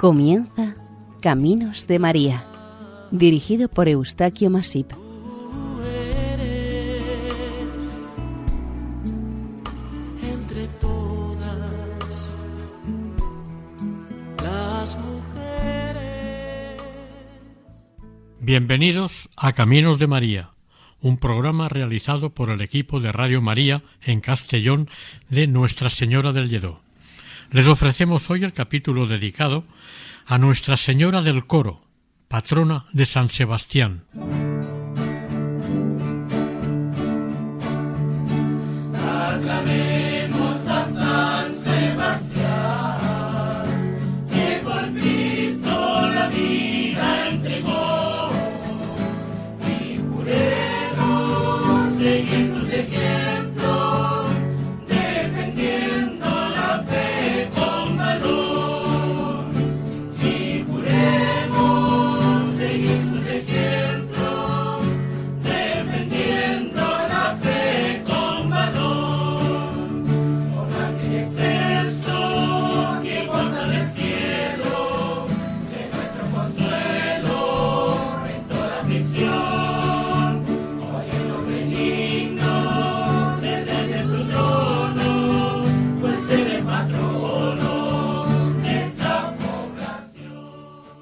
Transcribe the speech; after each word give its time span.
Comienza 0.00 0.76
Caminos 1.20 1.86
de 1.86 1.98
María, 1.98 2.46
dirigido 3.10 3.68
por 3.68 3.86
Eustaquio 3.86 4.48
Masip. 4.48 4.90
entre 10.22 10.68
todas 10.80 12.34
las 14.42 14.96
mujeres. 14.96 16.82
Bienvenidos 18.40 19.28
a 19.36 19.52
Caminos 19.52 19.98
de 19.98 20.06
María, 20.06 20.52
un 21.02 21.18
programa 21.18 21.68
realizado 21.68 22.30
por 22.30 22.48
el 22.48 22.62
equipo 22.62 23.00
de 23.00 23.12
Radio 23.12 23.42
María 23.42 23.82
en 24.00 24.22
Castellón 24.22 24.88
de 25.28 25.46
Nuestra 25.46 25.90
Señora 25.90 26.32
del 26.32 26.48
Lledó. 26.48 26.80
Les 27.52 27.66
ofrecemos 27.66 28.30
hoy 28.30 28.44
el 28.44 28.52
capítulo 28.52 29.06
dedicado 29.06 29.64
a 30.24 30.38
Nuestra 30.38 30.76
Señora 30.76 31.20
del 31.20 31.46
Coro, 31.46 31.82
patrona 32.28 32.86
de 32.92 33.06
San 33.06 33.28
Sebastián. 33.28 34.04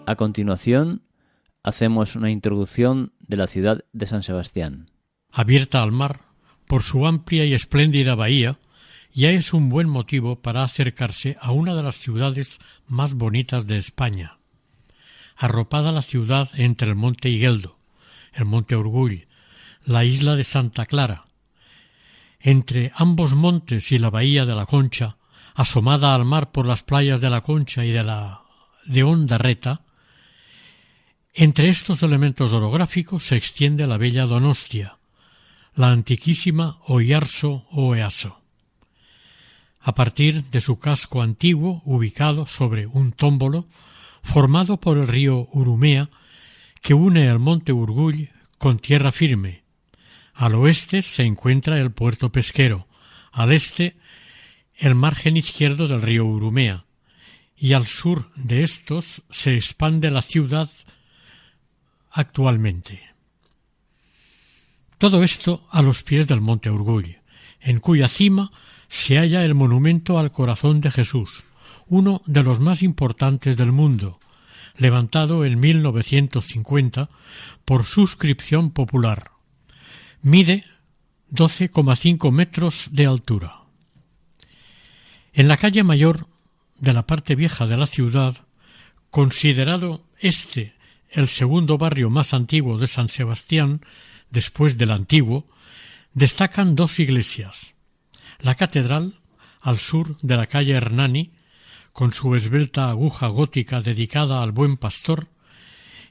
A 0.08 0.16
continuación, 0.16 1.02
hacemos 1.62 2.16
una 2.16 2.30
introducción 2.30 3.12
de 3.18 3.36
la 3.36 3.46
ciudad 3.46 3.84
de 3.92 4.06
San 4.06 4.22
Sebastián. 4.22 4.90
Abierta 5.30 5.82
al 5.82 5.92
mar, 5.92 6.22
por 6.66 6.82
su 6.82 7.06
amplia 7.06 7.44
y 7.44 7.52
espléndida 7.52 8.14
bahía, 8.14 8.58
ya 9.12 9.32
es 9.32 9.52
un 9.52 9.68
buen 9.68 9.86
motivo 9.86 10.40
para 10.40 10.62
acercarse 10.62 11.36
a 11.42 11.52
una 11.52 11.74
de 11.74 11.82
las 11.82 11.96
ciudades 11.96 12.58
más 12.86 13.12
bonitas 13.12 13.66
de 13.66 13.76
España. 13.76 14.38
Arropada 15.36 15.92
la 15.92 16.00
ciudad 16.00 16.48
entre 16.54 16.88
el 16.88 16.94
monte 16.94 17.28
Higueldo, 17.28 17.76
el 18.32 18.46
monte 18.46 18.76
Urgull, 18.76 19.28
la 19.84 20.06
isla 20.06 20.36
de 20.36 20.44
Santa 20.44 20.86
Clara. 20.86 21.26
Entre 22.40 22.92
ambos 22.94 23.34
montes 23.34 23.92
y 23.92 23.98
la 23.98 24.08
bahía 24.08 24.46
de 24.46 24.54
la 24.54 24.64
Concha, 24.64 25.18
asomada 25.54 26.14
al 26.14 26.24
mar 26.24 26.50
por 26.50 26.64
las 26.64 26.82
playas 26.82 27.20
de 27.20 27.28
la 27.28 27.42
Concha 27.42 27.84
y 27.84 27.90
de 27.90 28.04
la 28.04 28.44
de 28.86 29.02
Ondarreta, 29.02 29.82
entre 31.40 31.68
estos 31.68 32.02
elementos 32.02 32.52
orográficos 32.52 33.28
se 33.28 33.36
extiende 33.36 33.86
la 33.86 33.96
bella 33.96 34.26
Donostia, 34.26 34.98
la 35.76 35.92
antiquísima 35.92 36.80
Oyarso 36.86 37.64
o 37.70 37.94
Easo. 37.94 38.40
A 39.78 39.94
partir 39.94 40.42
de 40.46 40.60
su 40.60 40.80
casco 40.80 41.22
antiguo, 41.22 41.80
ubicado 41.84 42.48
sobre 42.48 42.88
un 42.88 43.12
tómbolo, 43.12 43.68
formado 44.24 44.80
por 44.80 44.98
el 44.98 45.06
río 45.06 45.48
Urumea, 45.52 46.10
que 46.82 46.94
une 46.94 47.28
el 47.28 47.38
monte 47.38 47.72
Urgull 47.72 48.30
con 48.58 48.80
tierra 48.80 49.12
firme. 49.12 49.62
Al 50.34 50.56
oeste 50.56 51.02
se 51.02 51.22
encuentra 51.22 51.78
el 51.78 51.92
puerto 51.92 52.32
pesquero, 52.32 52.88
al 53.30 53.52
este 53.52 53.96
el 54.74 54.96
margen 54.96 55.36
izquierdo 55.36 55.86
del 55.86 56.02
río 56.02 56.24
Urumea, 56.24 56.84
y 57.56 57.74
al 57.74 57.86
sur 57.86 58.28
de 58.34 58.64
estos 58.64 59.22
se 59.30 59.54
expande 59.54 60.10
la 60.10 60.22
ciudad 60.22 60.68
actualmente. 62.18 63.00
Todo 64.98 65.22
esto 65.22 65.66
a 65.70 65.82
los 65.82 66.02
pies 66.02 66.26
del 66.26 66.40
monte 66.40 66.68
Urgull, 66.68 67.18
en 67.60 67.78
cuya 67.78 68.08
cima 68.08 68.50
se 68.88 69.18
halla 69.18 69.44
el 69.44 69.54
monumento 69.54 70.18
al 70.18 70.32
corazón 70.32 70.80
de 70.80 70.90
Jesús, 70.90 71.44
uno 71.86 72.22
de 72.26 72.42
los 72.42 72.58
más 72.58 72.82
importantes 72.82 73.56
del 73.56 73.70
mundo, 73.70 74.18
levantado 74.76 75.44
en 75.44 75.60
1950 75.60 77.08
por 77.64 77.84
suscripción 77.84 78.72
popular. 78.72 79.30
Mide 80.20 80.64
12,5 81.30 82.32
metros 82.32 82.88
de 82.90 83.06
altura. 83.06 83.60
En 85.32 85.46
la 85.46 85.56
calle 85.56 85.84
mayor 85.84 86.26
de 86.78 86.92
la 86.92 87.06
parte 87.06 87.36
vieja 87.36 87.66
de 87.66 87.76
la 87.76 87.86
ciudad, 87.86 88.38
considerado 89.10 90.02
este 90.18 90.77
el 91.10 91.28
segundo 91.28 91.78
barrio 91.78 92.10
más 92.10 92.34
antiguo 92.34 92.78
de 92.78 92.86
San 92.86 93.08
Sebastián, 93.08 93.80
después 94.30 94.78
del 94.78 94.90
antiguo, 94.90 95.46
destacan 96.12 96.74
dos 96.74 96.98
iglesias. 97.00 97.74
La 98.40 98.54
catedral, 98.54 99.20
al 99.60 99.78
sur 99.78 100.16
de 100.20 100.36
la 100.36 100.46
calle 100.46 100.72
Hernani, 100.72 101.32
con 101.92 102.12
su 102.12 102.34
esbelta 102.34 102.90
aguja 102.90 103.26
gótica 103.28 103.80
dedicada 103.80 104.42
al 104.42 104.52
buen 104.52 104.76
pastor, 104.76 105.28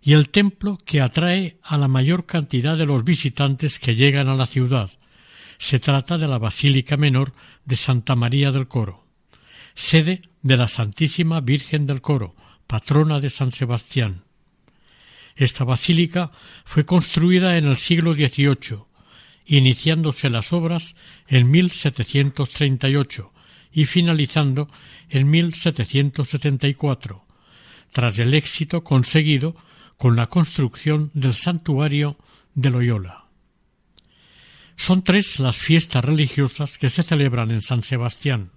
y 0.01 0.13
el 0.13 0.29
templo 0.29 0.77
que 0.85 1.01
atrae 1.01 1.57
a 1.63 1.77
la 1.77 1.87
mayor 1.87 2.25
cantidad 2.25 2.77
de 2.77 2.85
los 2.85 3.03
visitantes 3.03 3.79
que 3.79 3.95
llegan 3.95 4.29
a 4.29 4.35
la 4.35 4.45
ciudad. 4.45 4.91
Se 5.57 5.79
trata 5.79 6.17
de 6.17 6.27
la 6.27 6.37
Basílica 6.37 6.97
Menor 6.97 7.33
de 7.65 7.75
Santa 7.75 8.15
María 8.15 8.51
del 8.51 8.67
Coro, 8.67 9.05
sede 9.73 10.21
de 10.41 10.57
la 10.57 10.67
Santísima 10.67 11.41
Virgen 11.41 11.85
del 11.87 12.01
Coro, 12.01 12.35
patrona 12.67 13.19
de 13.19 13.29
San 13.29 13.51
Sebastián. 13.51 14.26
Esta 15.37 15.63
basílica 15.63 16.31
fue 16.65 16.83
construida 16.85 17.57
en 17.57 17.65
el 17.65 17.77
siglo 17.77 18.15
XVIII, 18.15 18.85
iniciándose 19.45 20.29
las 20.29 20.51
obras 20.51 20.95
en 21.27 21.49
1738 21.51 23.31
y 23.71 23.85
finalizando 23.85 24.67
en 25.09 25.29
1774, 25.29 27.23
tras 27.91 28.17
el 28.17 28.33
éxito 28.33 28.83
conseguido 28.83 29.55
con 29.97 30.15
la 30.15 30.25
construcción 30.25 31.11
del 31.13 31.35
santuario 31.35 32.17
de 32.55 32.71
Loyola. 32.71 33.25
Son 34.75 35.03
tres 35.03 35.39
las 35.39 35.57
fiestas 35.57 36.03
religiosas 36.03 36.79
que 36.79 36.89
se 36.89 37.03
celebran 37.03 37.51
en 37.51 37.61
San 37.61 37.83
Sebastián. 37.83 38.51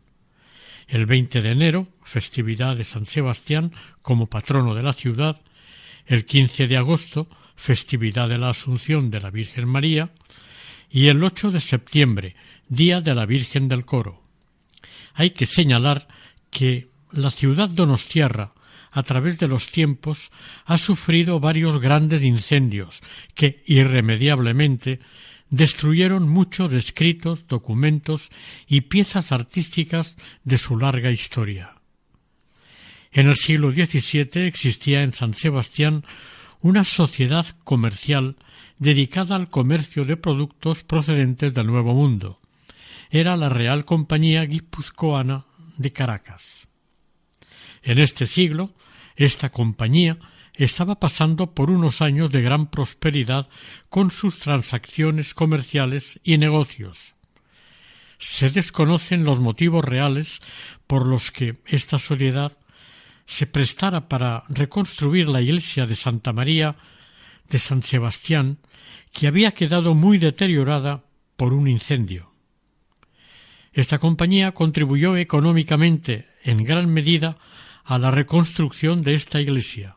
El 0.88 1.06
20 1.06 1.42
de 1.42 1.50
enero, 1.50 1.88
festividad 2.04 2.76
de 2.76 2.84
San 2.84 3.04
Sebastián 3.06 3.72
como 4.02 4.26
patrono 4.26 4.74
de 4.74 4.82
la 4.82 4.92
ciudad, 4.92 5.40
el 6.10 6.26
15 6.26 6.66
de 6.66 6.76
agosto, 6.76 7.28
festividad 7.54 8.28
de 8.28 8.36
la 8.36 8.50
Asunción 8.50 9.12
de 9.12 9.20
la 9.20 9.30
Virgen 9.30 9.68
María, 9.68 10.10
y 10.90 11.06
el 11.06 11.22
8 11.22 11.52
de 11.52 11.60
septiembre, 11.60 12.34
Día 12.68 13.00
de 13.00 13.14
la 13.14 13.26
Virgen 13.26 13.68
del 13.68 13.84
Coro. 13.84 14.20
Hay 15.14 15.30
que 15.30 15.46
señalar 15.46 16.08
que 16.50 16.88
la 17.12 17.30
ciudad 17.30 17.68
donostiarra, 17.68 18.52
a 18.90 19.04
través 19.04 19.38
de 19.38 19.46
los 19.46 19.70
tiempos, 19.70 20.32
ha 20.64 20.78
sufrido 20.78 21.38
varios 21.38 21.78
grandes 21.78 22.24
incendios 22.24 23.02
que 23.34 23.62
irremediablemente 23.66 24.98
destruyeron 25.48 26.28
muchos 26.28 26.72
escritos, 26.72 27.46
documentos 27.46 28.30
y 28.66 28.80
piezas 28.82 29.30
artísticas 29.30 30.16
de 30.42 30.58
su 30.58 30.76
larga 30.76 31.12
historia. 31.12 31.79
En 33.12 33.26
el 33.26 33.36
siglo 33.36 33.72
XVII 33.72 34.46
existía 34.46 35.02
en 35.02 35.12
San 35.12 35.34
Sebastián 35.34 36.04
una 36.60 36.84
sociedad 36.84 37.46
comercial 37.64 38.36
dedicada 38.78 39.34
al 39.34 39.48
comercio 39.48 40.04
de 40.04 40.16
productos 40.16 40.84
procedentes 40.84 41.54
del 41.54 41.66
Nuevo 41.66 41.92
Mundo. 41.94 42.40
Era 43.10 43.36
la 43.36 43.48
Real 43.48 43.84
Compañía 43.84 44.44
Guipuzcoana 44.44 45.46
de 45.76 45.92
Caracas. 45.92 46.68
En 47.82 47.98
este 47.98 48.26
siglo, 48.26 48.74
esta 49.16 49.50
compañía 49.50 50.16
estaba 50.54 51.00
pasando 51.00 51.54
por 51.54 51.70
unos 51.70 52.02
años 52.02 52.30
de 52.30 52.42
gran 52.42 52.70
prosperidad 52.70 53.48
con 53.88 54.10
sus 54.10 54.38
transacciones 54.38 55.34
comerciales 55.34 56.20
y 56.22 56.38
negocios. 56.38 57.16
Se 58.18 58.50
desconocen 58.50 59.24
los 59.24 59.40
motivos 59.40 59.84
reales 59.84 60.40
por 60.86 61.06
los 61.06 61.30
que 61.32 61.60
esta 61.66 61.98
sociedad 61.98 62.56
se 63.26 63.46
prestara 63.46 64.08
para 64.08 64.44
reconstruir 64.48 65.28
la 65.28 65.40
iglesia 65.40 65.86
de 65.86 65.94
Santa 65.94 66.32
María 66.32 66.76
de 67.48 67.58
San 67.58 67.82
Sebastián, 67.82 68.58
que 69.12 69.26
había 69.26 69.52
quedado 69.52 69.94
muy 69.94 70.18
deteriorada 70.18 71.04
por 71.36 71.52
un 71.52 71.68
incendio. 71.68 72.32
Esta 73.72 73.98
compañía 73.98 74.52
contribuyó 74.52 75.16
económicamente 75.16 76.28
en 76.42 76.64
gran 76.64 76.92
medida 76.92 77.38
a 77.84 77.98
la 77.98 78.10
reconstrucción 78.10 79.02
de 79.02 79.14
esta 79.14 79.40
iglesia. 79.40 79.96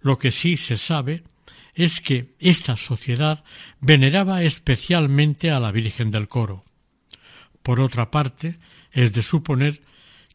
Lo 0.00 0.18
que 0.18 0.30
sí 0.30 0.56
se 0.56 0.76
sabe 0.76 1.22
es 1.74 2.00
que 2.00 2.34
esta 2.38 2.76
sociedad 2.76 3.44
veneraba 3.80 4.42
especialmente 4.42 5.50
a 5.50 5.60
la 5.60 5.72
Virgen 5.72 6.10
del 6.10 6.28
Coro. 6.28 6.64
Por 7.62 7.80
otra 7.80 8.10
parte, 8.10 8.58
es 8.90 9.14
de 9.14 9.22
suponer 9.22 9.80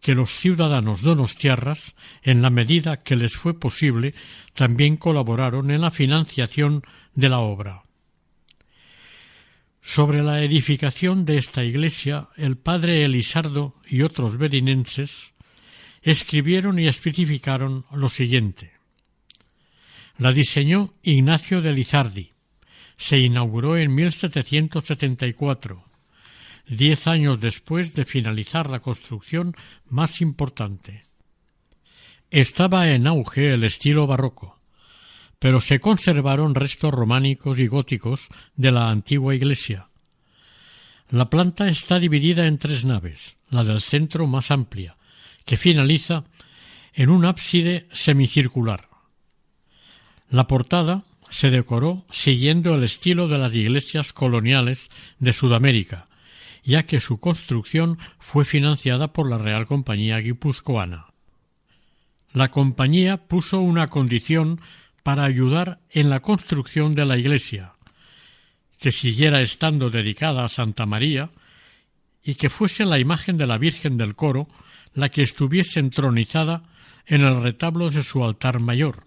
que 0.01 0.15
los 0.15 0.31
ciudadanos 0.31 1.01
donostiarras, 1.01 1.95
en 2.21 2.41
la 2.41 2.49
medida 2.49 3.03
que 3.03 3.15
les 3.15 3.35
fue 3.35 3.59
posible, 3.59 4.13
también 4.53 4.97
colaboraron 4.97 5.71
en 5.71 5.81
la 5.81 5.91
financiación 5.91 6.83
de 7.13 7.29
la 7.29 7.39
obra. 7.39 7.83
Sobre 9.81 10.21
la 10.21 10.44
edificación 10.44 11.23
de 11.23 11.38
esta 11.38 11.63
iglesia, 11.63 12.27
el 12.35 12.57
padre 12.57 13.05
Elisardo 13.05 13.75
y 13.88 14.01
otros 14.01 14.38
berinenses 14.38 15.33
escribieron 16.01 16.77
y 16.77 16.88
especificaron 16.88 17.85
lo 17.91 18.09
siguiente. 18.09 18.73
La 20.17 20.31
diseñó 20.31 20.94
Ignacio 21.03 21.61
de 21.61 21.73
Lizardi. 21.73 22.33
Se 22.97 23.19
inauguró 23.19 23.77
en 23.77 23.94
1774, 23.94 25.87
diez 26.68 27.08
años 27.08 27.40
después 27.40 27.94
de 27.94 28.06
finalizar 28.06 28.69
la 28.69 28.80
construcción 28.80 29.56
más 29.86 30.22
importante. 30.22 31.04
Estaba 32.30 32.90
en 32.90 33.08
auge 33.08 33.54
el 33.54 33.64
estilo 33.64 34.06
barroco, 34.06 34.60
pero 35.40 35.62
se 35.62 35.80
conservaron 35.80 36.56
restos 36.56 36.94
románicos 36.94 37.60
y 37.60 37.68
góticos 37.68 38.28
de 38.56 38.72
la 38.72 38.90
antigua 38.90 39.36
iglesia. 39.36 39.90
La 41.10 41.30
planta 41.30 41.69
está 41.69 42.00
dividida 42.00 42.48
en 42.48 42.58
tres 42.58 42.84
naves, 42.84 43.38
la 43.50 43.64
del 43.64 43.80
centro 43.80 44.28
más 44.28 44.52
amplia, 44.52 44.98
que 45.46 45.56
finaliza 45.56 46.25
en 46.94 47.10
un 47.10 47.24
ábside 47.24 47.88
semicircular. 47.94 48.90
La 50.30 50.48
portada 50.48 51.06
se 51.30 51.50
decoró 51.50 52.06
siguiendo 52.10 52.75
el 52.75 52.84
estilo 52.84 53.30
de 53.30 53.38
las 53.38 53.56
iglesias 53.56 54.12
coloniales 54.12 54.90
de 55.19 55.31
Sudamérica, 55.31 56.06
ya 56.68 56.84
que 56.84 57.00
su 57.00 57.22
construcción 57.22 57.98
fue 58.19 58.44
financiada 58.44 59.14
por 59.14 59.30
la 59.30 59.38
Real 59.38 59.66
Compañía 59.68 60.18
Guipuzcoana. 60.18 61.06
La 62.34 62.52
compañía 62.52 63.16
puso 63.16 63.62
una 63.62 63.88
condición 63.88 64.60
para 65.02 65.24
ayudar 65.24 65.80
en 65.90 66.10
la 66.10 66.19
construcción 66.19 66.94
de 66.94 67.06
la 67.06 67.18
iglesia, 67.18 67.72
que 68.80 68.92
siguiera 68.92 69.40
estando 69.40 69.90
dedicada 69.90 70.44
a 70.44 70.50
Santa 70.50 70.86
María 70.86 71.30
y 72.22 72.36
que 72.36 72.50
fuese 72.50 72.84
la 72.84 73.00
imagen 73.00 73.38
de 73.38 73.48
la 73.48 73.58
Virgen 73.58 73.96
del 73.96 74.16
Coro 74.16 74.50
la 74.94 75.08
que 75.08 75.22
estuviese 75.22 75.80
entronizada 75.80 76.64
en 77.06 77.22
el 77.22 77.42
retablo 77.42 77.90
de 77.90 78.04
su 78.04 78.25
altar 78.25 78.60
mayor. 78.60 79.06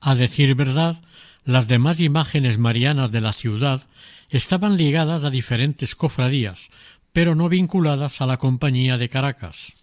A 0.00 0.16
decir 0.16 0.56
verdad, 0.56 1.00
las 1.44 1.68
demás 1.68 2.00
imágenes 2.00 2.58
marianas 2.58 3.12
de 3.12 3.20
la 3.20 3.32
ciudad 3.32 3.86
estaban 4.32 4.78
ligadas 4.78 5.24
a 5.24 5.30
diferentes 5.30 5.94
cofradías, 5.94 6.70
pero 7.12 7.34
no 7.34 7.50
vinculadas 7.50 8.22
a 8.22 8.26
la 8.26 8.38
Compañía 8.38 8.96
de 8.96 9.10
Caracas. 9.10 9.74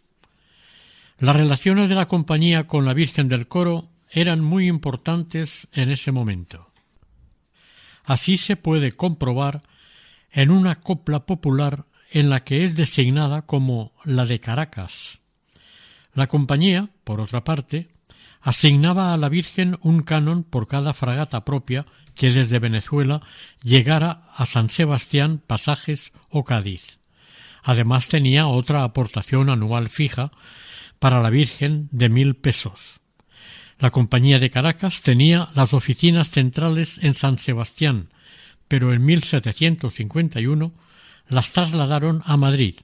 Las 1.20 1.36
relaciones 1.36 1.90
de 1.90 1.96
la 1.96 2.08
Compañía 2.08 2.66
con 2.66 2.84
la 2.84 2.96
Virgen 2.96 3.30
del 3.30 3.48
Coro 3.48 3.90
eran 4.10 4.44
muy 4.44 4.68
importantes 4.68 5.68
en 5.72 5.92
ese 5.92 6.12
momento. 6.12 6.72
Así 8.04 8.38
se 8.38 8.56
puede 8.56 8.92
comprobar 8.92 9.62
en 10.32 10.50
una 10.50 10.82
copla 10.82 11.28
popular 11.28 11.86
en 12.10 12.32
la 12.32 12.44
que 12.44 12.64
es 12.64 12.76
designada 12.76 13.44
como 13.44 13.94
la 14.04 14.26
de 14.26 14.40
Caracas. 14.40 15.20
La 16.16 16.26
compañía, 16.26 16.90
por 17.04 17.22
otra 17.22 17.44
parte, 17.44 17.90
asignaba 18.42 19.14
a 19.14 19.18
la 19.18 19.30
Virgen 19.30 19.78
un 19.82 20.04
canon 20.04 20.44
por 20.44 20.68
cada 20.68 20.94
fragata 20.94 21.46
propia 21.46 21.86
que 22.16 22.32
desde 22.32 22.60
Venezuela 22.60 23.22
llegara 23.64 24.24
a 24.34 24.46
San 24.46 24.70
Sebastián, 24.70 25.42
Pasajes 25.46 26.12
o 26.30 26.44
Cádiz. 26.44 27.00
Además 27.64 28.08
tenía 28.08 28.48
otra 28.48 28.84
aportación 28.84 29.50
anual 29.50 29.90
fija 29.90 30.32
para 31.00 31.22
la 31.22 31.30
Virgen 31.30 31.90
de 31.92 32.10
mil 32.10 32.36
pesos. 32.36 33.00
La 33.80 33.92
Compañía 33.92 34.40
de 34.40 34.50
Caracas 34.50 35.02
tenía 35.02 35.48
las 35.56 35.74
oficinas 35.74 36.30
centrales 36.30 37.00
en 37.02 37.14
San 37.14 37.38
Sebastián, 37.38 38.10
pero 38.68 38.94
en 38.94 39.06
1751 39.06 40.74
las 41.28 41.52
trasladaron 41.54 42.22
a 42.26 42.36
Madrid. 42.36 42.76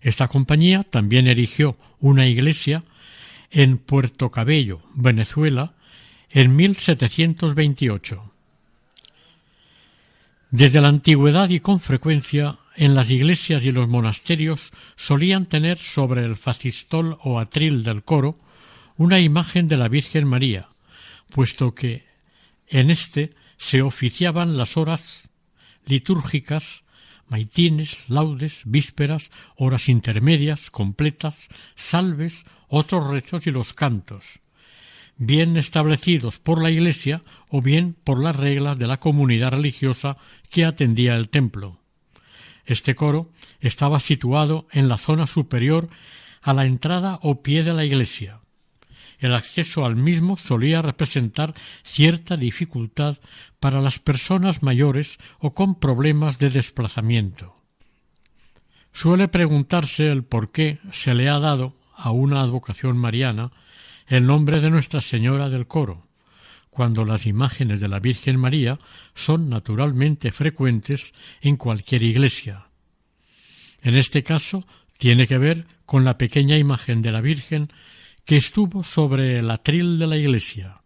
Esta 0.00 0.28
compañía 0.28 0.82
también 0.82 1.26
erigió 1.26 1.76
una 2.00 2.26
iglesia 2.26 2.84
en 3.50 3.78
Puerto 3.78 4.30
Cabello, 4.30 4.82
Venezuela, 4.94 5.74
en 6.30 6.54
1728. 6.56 8.32
Desde 10.50 10.80
la 10.80 10.88
antigüedad 10.88 11.48
y 11.50 11.60
con 11.60 11.80
frecuencia 11.80 12.58
en 12.76 12.94
las 12.94 13.10
iglesias 13.10 13.64
y 13.64 13.72
los 13.72 13.88
monasterios 13.88 14.72
solían 14.96 15.46
tener 15.46 15.78
sobre 15.78 16.24
el 16.24 16.36
facistol 16.36 17.18
o 17.22 17.38
atril 17.38 17.84
del 17.84 18.02
coro 18.02 18.38
una 18.96 19.20
imagen 19.20 19.68
de 19.68 19.76
la 19.76 19.88
Virgen 19.88 20.26
María, 20.26 20.68
puesto 21.30 21.74
que 21.74 22.04
en 22.68 22.90
éste 22.90 23.34
se 23.56 23.82
oficiaban 23.82 24.56
las 24.56 24.76
horas 24.76 25.28
litúrgicas 25.86 26.84
maitines, 27.30 28.08
laudes, 28.08 28.62
vísperas, 28.66 29.30
horas 29.56 29.88
intermedias, 29.88 30.70
completas, 30.70 31.48
salves, 31.74 32.44
otros 32.68 33.08
rezos 33.08 33.46
y 33.46 33.50
los 33.50 33.72
cantos, 33.72 34.40
bien 35.16 35.56
establecidos 35.56 36.38
por 36.38 36.62
la 36.62 36.70
Iglesia 36.70 37.22
o 37.48 37.62
bien 37.62 37.96
por 38.04 38.22
las 38.22 38.36
reglas 38.36 38.78
de 38.78 38.86
la 38.86 39.00
comunidad 39.00 39.52
religiosa 39.52 40.18
que 40.50 40.64
atendía 40.64 41.14
el 41.14 41.30
templo. 41.30 41.80
Este 42.66 42.94
coro 42.94 43.32
estaba 43.60 44.00
situado 44.00 44.66
en 44.70 44.88
la 44.88 44.98
zona 44.98 45.26
superior 45.26 45.88
a 46.42 46.52
la 46.52 46.66
entrada 46.66 47.18
o 47.22 47.42
pie 47.42 47.62
de 47.62 47.72
la 47.72 47.84
iglesia. 47.84 48.40
El 49.20 49.34
acceso 49.34 49.84
al 49.84 49.96
mismo 49.96 50.36
solía 50.38 50.80
representar 50.80 51.54
cierta 51.82 52.36
dificultad 52.36 53.18
para 53.60 53.82
las 53.82 53.98
personas 53.98 54.62
mayores 54.62 55.18
o 55.38 55.52
con 55.52 55.78
problemas 55.78 56.38
de 56.38 56.48
desplazamiento. 56.48 57.54
Suele 58.92 59.28
preguntarse 59.28 60.10
el 60.10 60.24
por 60.24 60.50
qué 60.50 60.78
se 60.90 61.14
le 61.14 61.28
ha 61.28 61.38
dado 61.38 61.76
a 61.94 62.10
una 62.10 62.40
advocación 62.40 62.96
mariana 62.96 63.52
el 64.06 64.26
nombre 64.26 64.60
de 64.60 64.70
Nuestra 64.70 65.00
Señora 65.00 65.50
del 65.50 65.66
Coro, 65.66 66.08
cuando 66.70 67.04
las 67.04 67.26
imágenes 67.26 67.80
de 67.80 67.88
la 67.88 68.00
Virgen 68.00 68.38
María 68.38 68.78
son 69.14 69.50
naturalmente 69.50 70.32
frecuentes 70.32 71.12
en 71.42 71.56
cualquier 71.56 72.02
iglesia. 72.02 72.68
En 73.82 73.96
este 73.96 74.22
caso 74.22 74.66
tiene 74.98 75.26
que 75.26 75.38
ver 75.38 75.66
con 75.84 76.04
la 76.04 76.18
pequeña 76.18 76.56
imagen 76.56 77.02
de 77.02 77.12
la 77.12 77.20
Virgen 77.20 77.70
que 78.30 78.36
estuvo 78.36 78.84
sobre 78.84 79.40
el 79.40 79.50
atril 79.50 79.98
de 79.98 80.06
la 80.06 80.16
iglesia. 80.16 80.82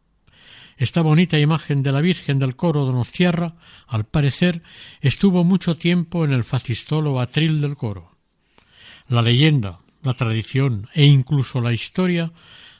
Esta 0.79 1.03
bonita 1.03 1.39
imagen 1.39 1.83
de 1.83 1.93
la 1.93 2.01
Virgen 2.01 2.39
del 2.39 2.57
coro 2.57 2.87
Donostierra, 2.87 3.57
al 3.87 4.07
parecer, 4.07 4.63
estuvo 5.03 5.45
mucho 5.45 5.77
tiempo 5.77 6.25
en 6.25 6.33
el 6.33 6.43
facistolo 6.43 7.21
atril 7.21 7.61
del 7.61 7.77
coro. 7.77 8.17
La 9.09 9.21
leyenda, 9.21 9.81
la 10.03 10.15
tradición 10.15 10.89
e 10.95 11.05
incluso 11.05 11.61
la 11.61 11.75
historia 11.75 12.33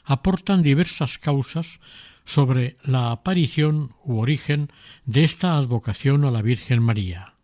aportan 0.03 0.63
diversas 0.63 1.19
causas 1.19 1.79
sobre 2.23 2.77
la 2.81 3.11
aparición 3.11 3.93
u 4.03 4.17
origen 4.17 4.71
de 5.05 5.25
esta 5.25 5.57
advocación 5.57 6.25
a 6.25 6.31
la 6.31 6.41
Virgen 6.41 6.81
María. 6.81 7.35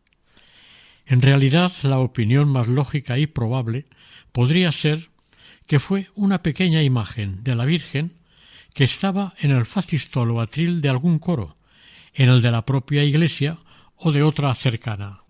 En 1.06 1.22
realidad, 1.22 1.72
la 1.84 2.00
opinión 2.00 2.50
más 2.50 2.68
lógica 2.68 3.20
y 3.20 3.28
probable 3.28 3.86
podría 4.32 4.72
ser 4.72 5.11
que 5.72 5.80
fue 5.80 6.10
una 6.16 6.44
pequeña 6.44 6.84
imagen 6.84 7.46
de 7.46 7.56
la 7.56 7.64
Virgen 7.64 8.12
que 8.74 8.84
estaba 8.84 9.36
en 9.40 9.52
el 9.52 9.66
facistolo 9.66 10.42
atril 10.42 10.82
de 10.82 10.90
algún 10.90 11.18
coro, 11.18 11.56
en 12.14 12.28
el 12.28 12.42
de 12.42 12.52
la 12.52 12.66
propia 12.66 13.06
iglesia 13.06 13.58
o 13.96 14.12
de 14.12 14.22
otra 14.22 14.54
cercana. 14.54 15.22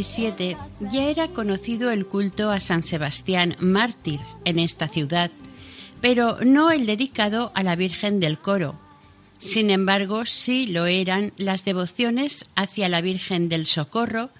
Ya 0.00 1.08
era 1.08 1.28
conocido 1.28 1.90
el 1.90 2.06
culto 2.06 2.50
a 2.50 2.60
San 2.60 2.84
Sebastián 2.84 3.56
mártir 3.58 4.20
en 4.44 4.60
esta 4.60 4.86
ciudad, 4.86 5.32
pero 6.00 6.38
no 6.44 6.70
el 6.70 6.86
dedicado 6.86 7.50
a 7.56 7.64
la 7.64 7.74
Virgen 7.74 8.20
del 8.20 8.38
Coro. 8.38 8.78
Sin 9.40 9.70
embargo, 9.70 10.24
sí 10.24 10.68
lo 10.68 10.86
eran 10.86 11.32
las 11.36 11.64
devociones 11.64 12.44
hacia 12.54 12.88
la 12.88 13.00
Virgen 13.00 13.48
del 13.48 13.66
Socorro, 13.66 14.30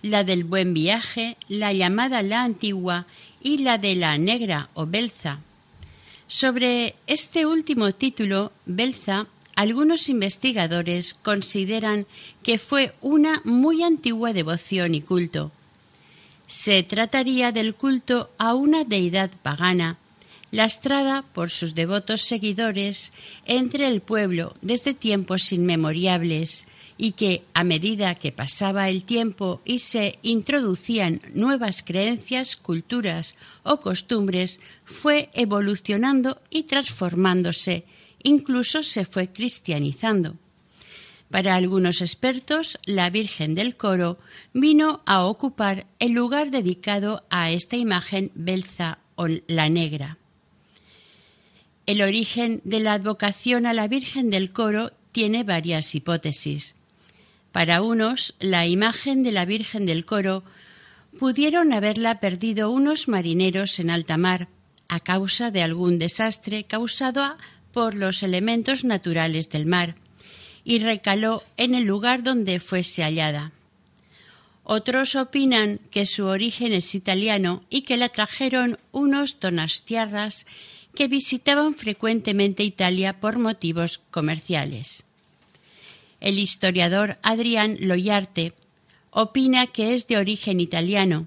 la 0.00 0.24
del 0.24 0.44
Buen 0.44 0.72
Viaje, 0.72 1.36
la 1.48 1.74
llamada 1.74 2.22
la 2.22 2.42
Antigua 2.42 3.06
y 3.42 3.58
la 3.58 3.76
de 3.76 3.96
la 3.96 4.16
Negra 4.16 4.70
o 4.72 4.86
Belza. 4.86 5.40
Sobre 6.28 6.96
este 7.06 7.44
último 7.44 7.92
título, 7.92 8.52
Belza, 8.64 9.26
algunos 9.56 10.08
investigadores 10.08 11.14
consideran 11.14 12.06
que 12.42 12.58
fue 12.58 12.92
una 13.00 13.40
muy 13.44 13.82
antigua 13.82 14.32
devoción 14.32 14.94
y 14.94 15.00
culto. 15.00 15.52
Se 16.46 16.82
trataría 16.82 17.52
del 17.52 17.74
culto 17.74 18.30
a 18.38 18.54
una 18.54 18.84
deidad 18.84 19.30
pagana, 19.42 19.98
lastrada 20.50 21.22
por 21.22 21.50
sus 21.50 21.74
devotos 21.74 22.22
seguidores 22.22 23.12
entre 23.44 23.86
el 23.86 24.00
pueblo 24.00 24.54
desde 24.62 24.94
tiempos 24.94 25.52
inmemoriales 25.52 26.66
y 26.96 27.12
que, 27.12 27.42
a 27.54 27.64
medida 27.64 28.14
que 28.14 28.30
pasaba 28.30 28.88
el 28.88 29.04
tiempo 29.04 29.60
y 29.64 29.80
se 29.80 30.18
introducían 30.22 31.20
nuevas 31.32 31.82
creencias, 31.82 32.56
culturas 32.56 33.34
o 33.64 33.78
costumbres, 33.78 34.60
fue 34.84 35.28
evolucionando 35.34 36.40
y 36.50 36.64
transformándose, 36.64 37.84
incluso 38.24 38.82
se 38.82 39.04
fue 39.04 39.28
cristianizando. 39.28 40.34
Para 41.30 41.54
algunos 41.54 42.00
expertos, 42.00 42.78
la 42.84 43.10
Virgen 43.10 43.54
del 43.54 43.76
Coro 43.76 44.18
vino 44.52 45.02
a 45.06 45.24
ocupar 45.24 45.86
el 45.98 46.12
lugar 46.12 46.50
dedicado 46.50 47.24
a 47.30 47.50
esta 47.50 47.76
imagen 47.76 48.30
belza 48.34 48.98
o 49.14 49.26
la 49.46 49.68
negra. 49.68 50.18
El 51.86 52.02
origen 52.02 52.60
de 52.64 52.80
la 52.80 52.94
advocación 52.94 53.66
a 53.66 53.74
la 53.74 53.88
Virgen 53.88 54.30
del 54.30 54.52
Coro 54.52 54.92
tiene 55.12 55.44
varias 55.44 55.94
hipótesis. 55.94 56.74
Para 57.52 57.82
unos, 57.82 58.34
la 58.40 58.66
imagen 58.66 59.22
de 59.22 59.32
la 59.32 59.44
Virgen 59.44 59.86
del 59.86 60.06
Coro 60.06 60.44
pudieron 61.18 61.72
haberla 61.72 62.20
perdido 62.20 62.70
unos 62.70 63.06
marineros 63.06 63.78
en 63.78 63.90
alta 63.90 64.16
mar 64.16 64.48
a 64.88 65.00
causa 65.00 65.50
de 65.50 65.62
algún 65.62 65.98
desastre 65.98 66.64
causado 66.64 67.36
por 67.74 67.96
los 67.96 68.22
elementos 68.22 68.84
naturales 68.84 69.50
del 69.50 69.66
mar 69.66 69.96
y 70.62 70.78
recaló 70.78 71.42
en 71.56 71.74
el 71.74 71.84
lugar 71.84 72.22
donde 72.22 72.60
fuese 72.60 73.02
hallada. 73.02 73.52
Otros 74.62 75.16
opinan 75.16 75.80
que 75.90 76.06
su 76.06 76.24
origen 76.24 76.72
es 76.72 76.94
italiano 76.94 77.64
y 77.68 77.82
que 77.82 77.98
la 77.98 78.08
trajeron 78.08 78.78
unos 78.92 79.40
donastiarras 79.40 80.46
que 80.94 81.08
visitaban 81.08 81.74
frecuentemente 81.74 82.62
Italia 82.62 83.20
por 83.20 83.38
motivos 83.38 84.00
comerciales. 84.10 85.04
El 86.20 86.38
historiador 86.38 87.18
Adrián 87.22 87.76
Loyarte 87.80 88.54
opina 89.10 89.66
que 89.66 89.94
es 89.94 90.06
de 90.06 90.16
origen 90.16 90.60
italiano. 90.60 91.26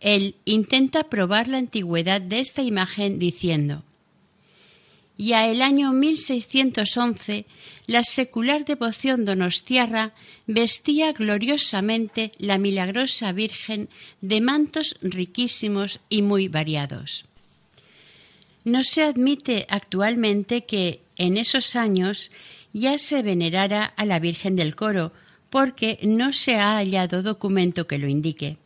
Él 0.00 0.36
intenta 0.44 1.04
probar 1.10 1.48
la 1.48 1.58
antigüedad 1.58 2.20
de 2.20 2.40
esta 2.40 2.62
imagen 2.62 3.18
diciendo 3.18 3.82
ya 5.18 5.48
el 5.48 5.62
año 5.62 5.92
1611 5.92 7.46
la 7.86 8.04
secular 8.04 8.64
devoción 8.64 9.24
donostiarra 9.24 10.14
vestía 10.46 11.12
gloriosamente 11.12 12.30
la 12.38 12.58
milagrosa 12.58 13.32
Virgen 13.32 13.88
de 14.20 14.40
mantos 14.40 14.96
riquísimos 15.02 16.00
y 16.08 16.22
muy 16.22 16.48
variados. 16.48 17.24
No 18.64 18.84
se 18.84 19.02
admite 19.02 19.66
actualmente 19.68 20.64
que 20.64 21.00
en 21.16 21.36
esos 21.36 21.76
años 21.76 22.30
ya 22.72 22.98
se 22.98 23.22
venerara 23.22 23.84
a 23.84 24.06
la 24.06 24.18
Virgen 24.18 24.56
del 24.56 24.76
Coro, 24.76 25.12
porque 25.50 25.98
no 26.02 26.32
se 26.32 26.56
ha 26.56 26.76
hallado 26.76 27.22
documento 27.22 27.86
que 27.86 27.98
lo 27.98 28.08
indique. 28.08 28.56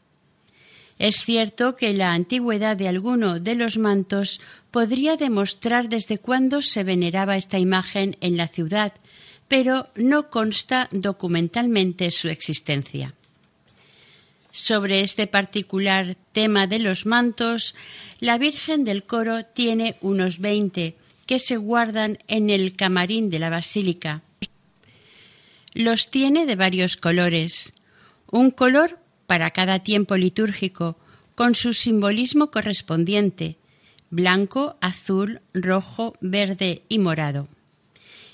Es 0.98 1.22
cierto 1.22 1.76
que 1.76 1.92
la 1.92 2.12
antigüedad 2.12 2.76
de 2.76 2.88
alguno 2.88 3.38
de 3.38 3.54
los 3.54 3.76
mantos 3.76 4.40
podría 4.70 5.16
demostrar 5.16 5.88
desde 5.88 6.18
cuándo 6.18 6.62
se 6.62 6.84
veneraba 6.84 7.36
esta 7.36 7.58
imagen 7.58 8.16
en 8.20 8.36
la 8.36 8.48
ciudad, 8.48 8.94
pero 9.48 9.88
no 9.94 10.30
consta 10.30 10.88
documentalmente 10.92 12.10
su 12.10 12.28
existencia. 12.28 13.12
Sobre 14.52 15.02
este 15.02 15.26
particular 15.26 16.16
tema 16.32 16.66
de 16.66 16.78
los 16.78 17.04
mantos, 17.04 17.74
la 18.20 18.38
Virgen 18.38 18.84
del 18.84 19.04
Coro 19.04 19.44
tiene 19.44 19.96
unos 20.00 20.38
veinte 20.38 20.96
que 21.26 21.38
se 21.38 21.58
guardan 21.58 22.18
en 22.26 22.48
el 22.48 22.74
camarín 22.74 23.28
de 23.28 23.38
la 23.38 23.50
basílica. 23.50 24.22
Los 25.74 26.10
tiene 26.10 26.46
de 26.46 26.56
varios 26.56 26.96
colores, 26.96 27.74
un 28.30 28.50
color 28.50 28.98
para 29.26 29.50
cada 29.50 29.80
tiempo 29.80 30.16
litúrgico, 30.16 30.99
con 31.35 31.54
su 31.54 31.75
simbolismo 31.75 32.50
correspondiente, 32.50 33.56
blanco, 34.11 34.76
azul, 34.80 35.40
rojo, 35.52 36.14
verde 36.21 36.83
y 36.88 36.99
morado. 36.99 37.49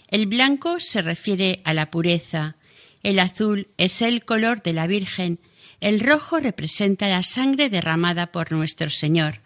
El 0.09 0.27
blanco 0.27 0.79
se 0.79 1.03
refiere 1.03 1.61
a 1.65 1.75
la 1.75 1.91
pureza, 1.91 2.57
el 3.03 3.19
azul 3.19 3.69
es 3.79 4.03
el 4.03 4.25
color 4.25 4.63
de 4.63 4.73
la 4.73 4.87
Virgen, 4.87 5.39
el 5.81 6.01
rojo 6.01 6.39
representa 6.39 7.09
la 7.09 7.23
sangre 7.23 7.71
derramada 7.71 8.31
por 8.31 8.53
nuestro 8.53 8.91
Señor, 8.91 9.41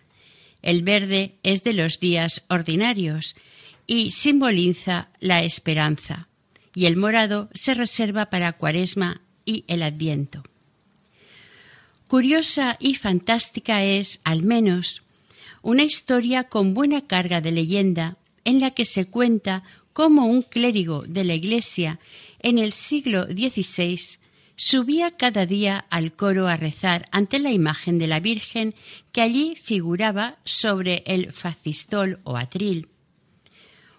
el 0.62 0.82
verde 0.82 1.36
es 1.42 1.62
de 1.62 1.72
los 1.72 2.00
días 2.00 2.42
ordinarios 2.48 3.36
y 3.86 4.10
simboliza 4.10 5.08
la 5.20 5.42
esperanza, 5.42 6.28
y 6.74 6.86
el 6.86 6.96
morado 6.96 7.48
se 7.54 7.74
reserva 7.74 8.26
para 8.26 8.52
Cuaresma 8.52 9.20
y 9.44 9.64
el 9.68 9.82
Adviento. 9.82 10.42
Curiosa 12.08 12.76
y 12.78 12.94
fantástica 12.94 13.82
es, 13.82 14.20
al 14.22 14.44
menos, 14.44 15.02
una 15.62 15.82
historia 15.82 16.44
con 16.44 16.72
buena 16.72 17.00
carga 17.00 17.40
de 17.40 17.50
leyenda 17.50 18.16
en 18.44 18.60
la 18.60 18.70
que 18.70 18.84
se 18.84 19.06
cuenta 19.06 19.64
cómo 19.92 20.26
un 20.26 20.42
clérigo 20.42 21.02
de 21.02 21.24
la 21.24 21.34
Iglesia 21.34 21.98
en 22.38 22.58
el 22.58 22.72
siglo 22.72 23.24
XVI 23.24 23.98
subía 24.54 25.10
cada 25.10 25.46
día 25.46 25.84
al 25.90 26.12
coro 26.12 26.46
a 26.46 26.56
rezar 26.56 27.06
ante 27.10 27.40
la 27.40 27.50
imagen 27.50 27.98
de 27.98 28.06
la 28.06 28.20
Virgen 28.20 28.76
que 29.10 29.20
allí 29.20 29.56
figuraba 29.60 30.38
sobre 30.44 31.02
el 31.06 31.32
facistol 31.32 32.20
o 32.22 32.36
atril. 32.36 32.88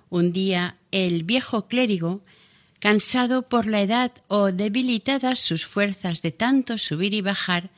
Un 0.09 0.31
día 0.31 0.77
el 0.91 1.23
viejo 1.23 1.67
clérigo, 1.67 2.23
cansado 2.79 3.49
por 3.49 3.65
la 3.65 3.81
edad 3.81 4.13
o 4.29 4.53
debilitadas 4.53 5.39
sus 5.39 5.65
fuerzas 5.65 6.21
de 6.21 6.31
tanto 6.31 6.77
subir 6.77 7.13
y 7.13 7.19
bajar, 7.19 7.69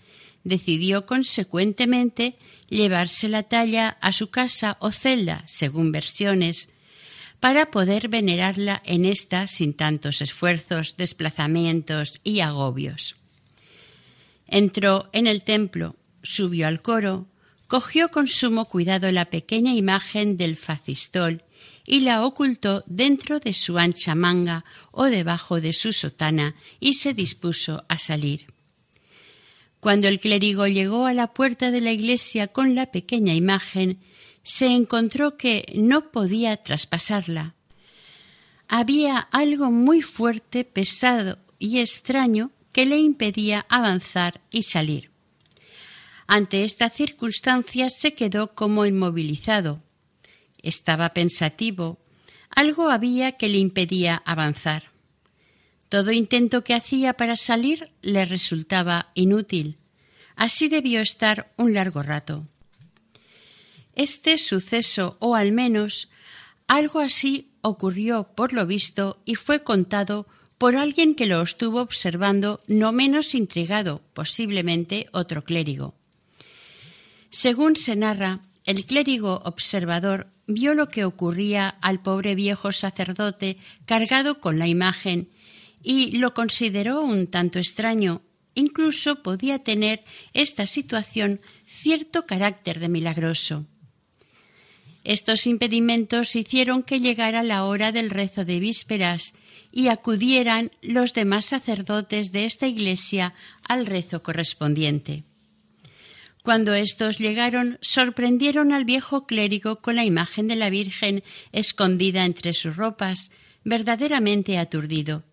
decidió 0.49 1.05
consecuentemente 1.05 2.37
llevarse 2.69 3.29
la 3.29 3.43
talla 3.43 3.97
a 4.01 4.11
su 4.11 4.29
casa 4.29 4.75
o 4.81 4.91
celda, 4.91 5.43
según 5.47 5.93
versiones, 5.93 6.69
para 7.39 7.71
poder 7.71 8.09
venerarla 8.09 8.81
en 8.85 9.05
esta 9.05 9.47
sin 9.47 9.73
tantos 9.73 10.21
esfuerzos, 10.21 10.95
desplazamientos 10.97 12.19
y 12.23 12.41
agobios. 12.41 13.15
Entró 14.47 15.09
en 15.13 15.27
el 15.27 15.43
templo, 15.43 15.95
subió 16.21 16.67
al 16.67 16.81
coro, 16.81 17.27
cogió 17.67 18.09
con 18.09 18.27
sumo 18.27 18.65
cuidado 18.65 19.11
la 19.11 19.25
pequeña 19.25 19.73
imagen 19.73 20.35
del 20.37 20.57
facistol 20.57 21.43
y 21.85 22.01
la 22.01 22.25
ocultó 22.25 22.83
dentro 22.87 23.39
de 23.39 23.53
su 23.53 23.77
ancha 23.77 24.15
manga 24.15 24.65
o 24.91 25.05
debajo 25.05 25.61
de 25.61 25.73
su 25.73 25.93
sotana 25.93 26.55
y 26.79 26.95
se 26.95 27.13
dispuso 27.13 27.85
a 27.87 27.97
salir. 27.97 28.58
Cuando 29.79 30.07
el 30.07 30.19
clérigo 30.19 30.67
llegó 30.67 31.05
a 31.05 31.13
la 31.13 31.33
puerta 31.33 31.71
de 31.71 31.81
la 31.81 31.91
iglesia 31.91 32.47
con 32.47 32.75
la 32.75 32.91
pequeña 32.91 33.33
imagen, 33.33 33.99
se 34.43 34.67
encontró 34.67 35.37
que 35.37 35.65
no 35.75 36.11
podía 36.11 36.57
traspasarla. 36.57 37.55
Había 38.67 39.17
algo 39.17 39.71
muy 39.71 40.01
fuerte, 40.01 40.63
pesado 40.65 41.39
y 41.57 41.79
extraño 41.79 42.51
que 42.71 42.85
le 42.85 42.99
impedía 42.99 43.65
avanzar 43.69 44.41
y 44.51 44.63
salir. 44.63 45.11
Ante 46.27 46.63
esta 46.63 46.89
circunstancia 46.89 47.89
se 47.89 48.13
quedó 48.13 48.53
como 48.53 48.85
inmovilizado, 48.85 49.81
estaba 50.61 51.13
pensativo. 51.13 51.97
Algo 52.55 52.89
había 52.89 53.33
que 53.33 53.47
le 53.47 53.57
impedía 53.57 54.21
avanzar. 54.25 54.88
Todo 55.89 56.11
intento 56.11 56.63
que 56.63 56.75
hacía 56.75 57.13
para 57.15 57.35
salir 57.35 57.89
le 58.01 58.25
resultaba 58.25 59.09
inútil. 59.15 59.77
Así 60.35 60.69
debió 60.69 61.01
estar 61.01 61.51
un 61.57 61.73
largo 61.73 62.03
rato. 62.03 62.47
Este 63.95 64.37
suceso, 64.37 65.17
o 65.19 65.35
al 65.35 65.51
menos 65.51 66.09
algo 66.67 66.99
así, 66.99 67.51
ocurrió 67.61 68.29
por 68.35 68.53
lo 68.53 68.65
visto 68.65 69.21
y 69.25 69.35
fue 69.35 69.59
contado 69.59 70.27
por 70.59 70.75
alguien 70.75 71.15
que 71.15 71.25
lo 71.25 71.41
estuvo 71.41 71.81
observando 71.81 72.61
no 72.67 72.91
menos 72.91 73.33
intrigado, 73.33 74.01
posiblemente 74.13 75.07
otro 75.11 75.43
clérigo. 75.43 75.95
Según 77.31 77.75
se 77.75 77.95
narra, 77.95 78.41
el 78.65 78.85
clérigo 78.85 79.41
observador 79.45 80.27
vio 80.47 80.73
lo 80.75 80.89
que 80.89 81.05
ocurría 81.05 81.69
al 81.81 82.01
pobre 82.01 82.35
viejo 82.35 82.71
sacerdote 82.71 83.57
cargado 83.85 84.39
con 84.39 84.59
la 84.59 84.67
imagen 84.67 85.29
y 85.83 86.17
lo 86.17 86.33
consideró 86.33 87.01
un 87.01 87.27
tanto 87.27 87.59
extraño. 87.59 88.21
Incluso 88.55 89.21
podía 89.23 89.59
tener 89.59 90.03
esta 90.33 90.67
situación 90.67 91.39
cierto 91.65 92.25
carácter 92.25 92.79
de 92.79 92.89
milagroso. 92.89 93.65
Estos 95.03 95.47
impedimentos 95.47 96.35
hicieron 96.35 96.83
que 96.83 96.99
llegara 96.99 97.41
la 97.43 97.63
hora 97.63 97.91
del 97.91 98.09
rezo 98.09 98.43
de 98.43 98.59
vísperas 98.59 99.33
y 99.71 99.87
acudieran 99.87 100.71
los 100.81 101.13
demás 101.13 101.45
sacerdotes 101.45 102.31
de 102.31 102.45
esta 102.45 102.67
iglesia 102.67 103.33
al 103.63 103.85
rezo 103.85 104.23
correspondiente. 104.23 105.23
Cuando 106.43 106.73
estos 106.73 107.19
llegaron, 107.19 107.77
sorprendieron 107.81 108.71
al 108.71 108.85
viejo 108.85 109.27
clérigo 109.27 109.81
con 109.81 109.95
la 109.95 110.05
imagen 110.05 110.47
de 110.47 110.55
la 110.55 110.69
Virgen 110.69 111.23
escondida 111.51 112.25
entre 112.25 112.53
sus 112.53 112.75
ropas, 112.75 113.31
verdaderamente 113.63 114.57
aturdido. 114.57 115.23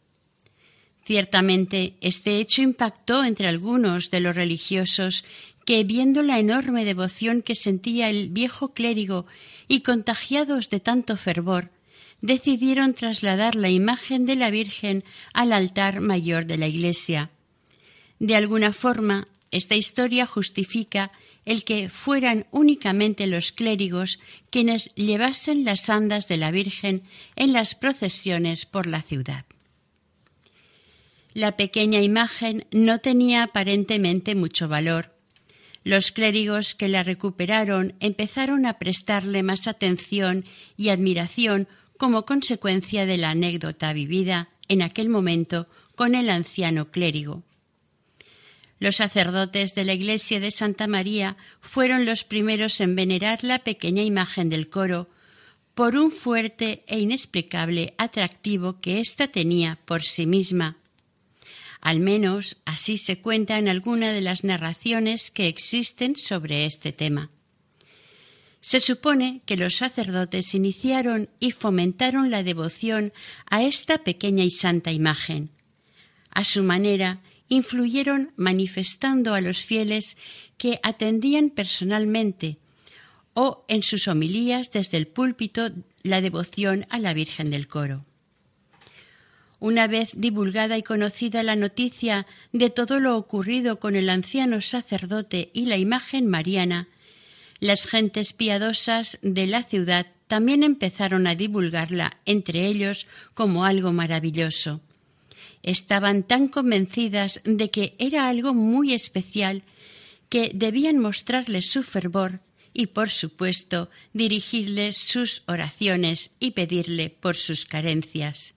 Ciertamente, 1.07 1.95
este 2.01 2.41
hecho 2.41 2.63
impactó 2.63 3.23
entre 3.23 3.47
algunos 3.47 4.11
de 4.11 4.19
los 4.19 4.35
religiosos 4.35 5.25
que, 5.65 5.85
viendo 5.85 6.25
la 6.25 6.41
enorme 6.41 6.85
devoción 6.85 7.43
que 7.43 7.55
sentía 7.55 8.11
el 8.11 8.29
viejo 8.29 8.75
clérigo 8.75 9.25
y 9.69 9.83
contagiados 9.83 10.69
de 10.69 10.81
tanto 10.81 11.17
fervor, 11.17 11.71
decidieron 12.23 12.93
trasladar 12.93 13.55
la 13.55 13.71
imagen 13.71 14.27
de 14.27 14.35
la 14.35 14.51
Virgen 14.51 15.05
al 15.33 15.53
altar 15.53 16.01
mayor 16.01 16.45
de 16.45 16.59
la 16.59 16.67
iglesia. 16.67 17.31
De 18.19 18.35
alguna 18.35 18.73
forma, 18.73 19.29
esta 19.53 19.77
historia 19.77 20.27
justifica 20.27 21.13
el 21.45 21.63
que 21.63 21.89
fueran 21.89 22.47
únicamente 22.51 23.29
los 23.29 23.53
clérigos 23.53 24.19
quienes 24.51 24.93
llevasen 24.97 25.65
las 25.65 25.89
andas 25.89 26.27
de 26.27 26.37
la 26.37 26.51
Virgen 26.51 27.03
en 27.37 27.53
las 27.53 27.77
procesiones 27.77 28.67
por 28.67 28.89
la 28.89 29.03
ciudad. 29.03 29.45
La 31.37 31.55
pequeña 31.55 32.01
imagen 32.01 32.65
no 32.71 32.99
tenía 33.01 33.43
aparentemente 33.43 34.35
mucho 34.35 34.69
valor. 34.69 35.15
Los 35.85 36.11
clérigos 36.11 36.75
que 36.75 36.89
la 36.89 37.03
recuperaron 37.03 37.95
empezaron 38.01 38.65
a 38.65 38.79
prestarle 38.79 39.43
más 39.43 39.67
atención 39.67 40.47
y 40.79 40.89
admiración 40.89 41.69
como 41.99 42.25
consecuencia 42.25 43.05
de 43.05 43.19
la 43.19 43.33
anécdota 43.33 43.93
vivida 43.93 44.49
en 44.69 44.81
aquel 44.81 45.11
momento 45.11 45.69
con 45.95 46.15
el 46.15 46.31
anciano 46.31 46.91
clérigo. 46.91 47.43
Los 48.79 48.97
sacerdotes 48.97 49.75
de 49.75 49.85
la 49.85 49.93
iglesia 49.93 50.41
de 50.41 50.51
Santa 50.51 50.87
María 50.87 51.37
fueron 51.61 52.07
los 52.07 52.25
primeros 52.25 52.81
en 52.81 52.97
venerar 52.97 53.45
la 53.45 53.59
pequeña 53.59 54.03
imagen 54.03 54.49
del 54.49 54.71
coro 54.71 55.11
por 55.75 55.97
un 55.97 56.13
fuerte 56.13 56.83
e 56.87 56.99
inexplicable 56.99 57.93
atractivo 57.99 58.81
que 58.81 59.01
ésta 59.01 59.29
tenía 59.29 59.79
por 59.85 60.03
sí 60.03 60.25
misma. 60.25 60.79
Al 61.87 62.01
menos 62.01 62.57
así 62.65 62.99
se 62.99 63.21
cuenta 63.21 63.59
en 63.59 63.69
alguna 63.69 64.11
de 64.11 64.21
las 64.21 64.43
narraciones 64.43 65.31
que 65.31 65.47
existen 65.47 66.17
sobre 66.17 66.67
este 66.67 66.91
tema. 66.91 67.31
Se 68.61 68.81
supone 68.81 69.41
que 69.47 69.57
los 69.57 69.77
sacerdotes 69.77 70.53
iniciaron 70.57 71.31
y 71.39 71.53
fomentaron 71.53 72.29
la 72.29 72.43
devoción 72.43 73.13
a 73.49 73.63
esta 73.63 73.99
pequeña 73.99 74.43
y 74.43 74.51
santa 74.51 74.91
imagen. 74.91 75.51
A 76.33 76.43
su 76.43 76.65
manera, 76.65 77.21
influyeron 77.49 78.33
manifestando 78.35 79.33
a 79.33 79.41
los 79.41 79.59
fieles 79.59 80.17
que 80.59 80.81
atendían 80.83 81.51
personalmente 81.51 82.59
o 83.33 83.65
en 83.69 83.85
sus 83.85 84.09
homilías 84.09 84.73
desde 84.73 84.97
el 84.97 85.07
púlpito 85.07 85.71
la 86.03 86.21
devoción 86.21 86.85
a 86.91 86.99
la 86.99 87.15
Virgen 87.15 87.53
del 87.53 87.69
Coro. 87.69 88.05
Una 89.59 89.87
vez 89.87 90.13
divulgada 90.17 90.77
y 90.77 90.83
conocida 90.83 91.43
la 91.43 91.57
noticia 91.57 92.27
de 92.53 92.71
todo 92.71 93.01
lo 93.01 93.17
ocurrido 93.17 93.81
con 93.81 93.97
el 93.97 94.09
anciano 94.09 94.61
sacerdote 94.61 95.51
y 95.55 95.67
la 95.67 95.77
imagen 95.77 96.27
mariana, 96.27 96.89
las 97.59 97.87
gentes 97.87 98.33
piadosas 98.33 99.19
de 99.23 99.47
la 99.47 99.63
ciudad 99.63 100.07
también 100.27 100.63
empezaron 100.63 101.27
a 101.27 101.35
divulgarla 101.35 102.19
entre 102.27 102.67
ellos 102.67 103.07
como 103.35 103.65
algo 103.65 103.93
maravilloso 103.93 104.81
estaban 105.67 106.23
tan 106.23 106.49
convencidas 106.49 107.41
de 107.45 107.69
que 107.69 107.97
era 107.99 108.29
algo 108.29 108.55
muy 108.55 108.95
especial 108.95 109.65
que 110.31 110.53
debían 110.55 110.99
mostrarle 110.99 111.61
su 111.61 111.83
fervor 111.83 112.41
y, 112.73 112.87
por 112.87 113.11
supuesto, 113.11 113.91
dirigirle 114.13 114.93
sus 114.93 115.43
oraciones 115.47 116.31
y 116.39 116.53
pedirle 116.53 117.11
por 117.11 117.35
sus 117.37 117.67
carencias. 117.67 118.55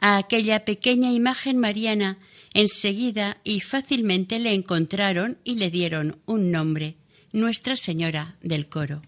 A 0.00 0.16
aquella 0.16 0.64
pequeña 0.64 1.12
imagen 1.12 1.58
mariana 1.58 2.18
enseguida 2.54 3.38
y 3.44 3.60
fácilmente 3.60 4.38
le 4.38 4.54
encontraron 4.54 5.38
y 5.44 5.56
le 5.56 5.70
dieron 5.70 6.18
un 6.26 6.50
nombre, 6.50 6.96
Nuestra 7.32 7.76
Señora 7.76 8.36
del 8.40 8.68
Coro. 8.68 9.02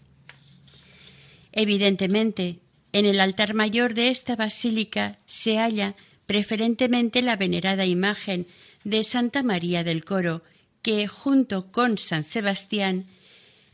Evidentemente, 1.53 2.61
en 2.93 3.07
el 3.07 3.21
altar 3.21 3.55
mayor 3.55 3.95
de 3.95 4.09
esta 4.09 4.37
basílica 4.37 5.19
se 5.27 5.59
halla 5.59 5.95
preferentemente 6.27 7.23
la 7.23 7.37
venerada 7.37 7.87
imagen 7.87 8.47
de 8.85 9.05
Santa 9.05 9.43
María 9.43 9.85
del 9.85 10.05
Coro, 10.05 10.43
que 10.83 11.07
junto 11.07 11.71
con 11.73 11.99
San 11.99 12.25
Sebastián, 12.25 13.07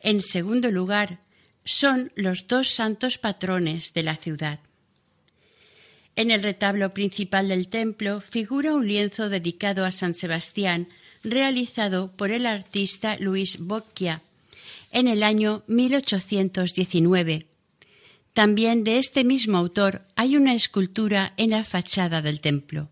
en 0.00 0.22
segundo 0.22 0.70
lugar, 0.70 1.20
son 1.64 2.12
los 2.14 2.46
dos 2.46 2.70
santos 2.70 3.18
patrones 3.18 3.92
de 3.92 4.02
la 4.02 4.16
ciudad. 4.16 4.60
En 6.16 6.30
el 6.30 6.42
retablo 6.42 6.92
principal 6.92 7.48
del 7.48 7.68
templo 7.68 8.20
figura 8.20 8.74
un 8.74 8.88
lienzo 8.88 9.28
dedicado 9.28 9.84
a 9.84 9.92
San 9.92 10.14
Sebastián, 10.14 10.88
realizado 11.22 12.10
por 12.12 12.30
el 12.30 12.46
artista 12.46 13.16
Luis 13.20 13.58
Bocchia 13.58 14.22
en 14.92 15.08
el 15.08 15.22
año 15.22 15.62
1819 15.66 17.46
también 18.36 18.84
de 18.84 18.98
este 18.98 19.24
mismo 19.24 19.56
autor 19.56 20.02
hay 20.14 20.36
una 20.36 20.52
escultura 20.52 21.32
en 21.38 21.52
la 21.52 21.64
fachada 21.64 22.20
del 22.20 22.42
templo. 22.42 22.90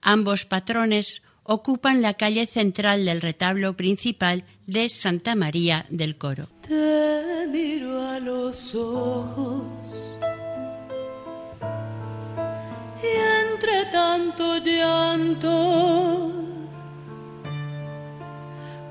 Ambos 0.00 0.46
patrones 0.46 1.20
ocupan 1.42 2.00
la 2.00 2.14
calle 2.14 2.46
central 2.46 3.04
del 3.04 3.20
retablo 3.20 3.76
principal 3.76 4.44
de 4.66 4.88
Santa 4.88 5.34
María 5.34 5.84
del 5.90 6.16
Coro. 6.16 6.48
Te 6.66 7.46
miro 7.50 8.00
a 8.00 8.18
los 8.18 8.74
ojos 8.74 10.18
y 13.02 13.06
entre 13.44 13.86
tanto 13.86 14.58
llanto 14.58 16.30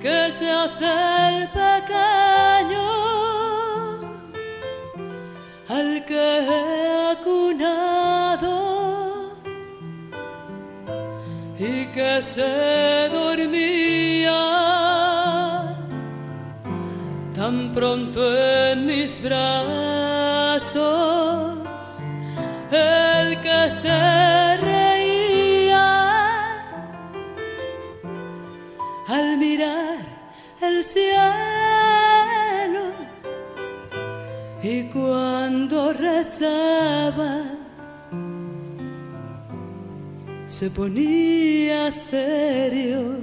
que 0.00 0.32
seas 0.32 0.80
el 0.80 1.48
pequeño 1.48 2.88
al 5.68 6.04
que 6.04 6.87
y 11.58 11.86
que 11.86 12.22
se 12.22 13.08
dormía 13.10 14.38
tan 17.34 17.72
pronto 17.72 18.20
en 18.36 18.86
mis 18.86 19.20
brazos, 19.20 20.76
se 40.58 40.70
ponía 40.70 41.88
serio 41.92 43.20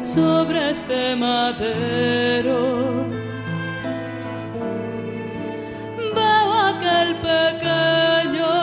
sobre 0.00 0.70
este 0.70 1.14
madero. 1.14 3.06
Veo 6.16 6.52
aquel 6.72 7.14
pequeño 7.30 8.54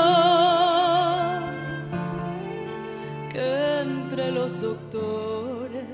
que 3.31 3.79
entre 3.79 4.29
los 4.29 4.59
doctores 4.59 5.85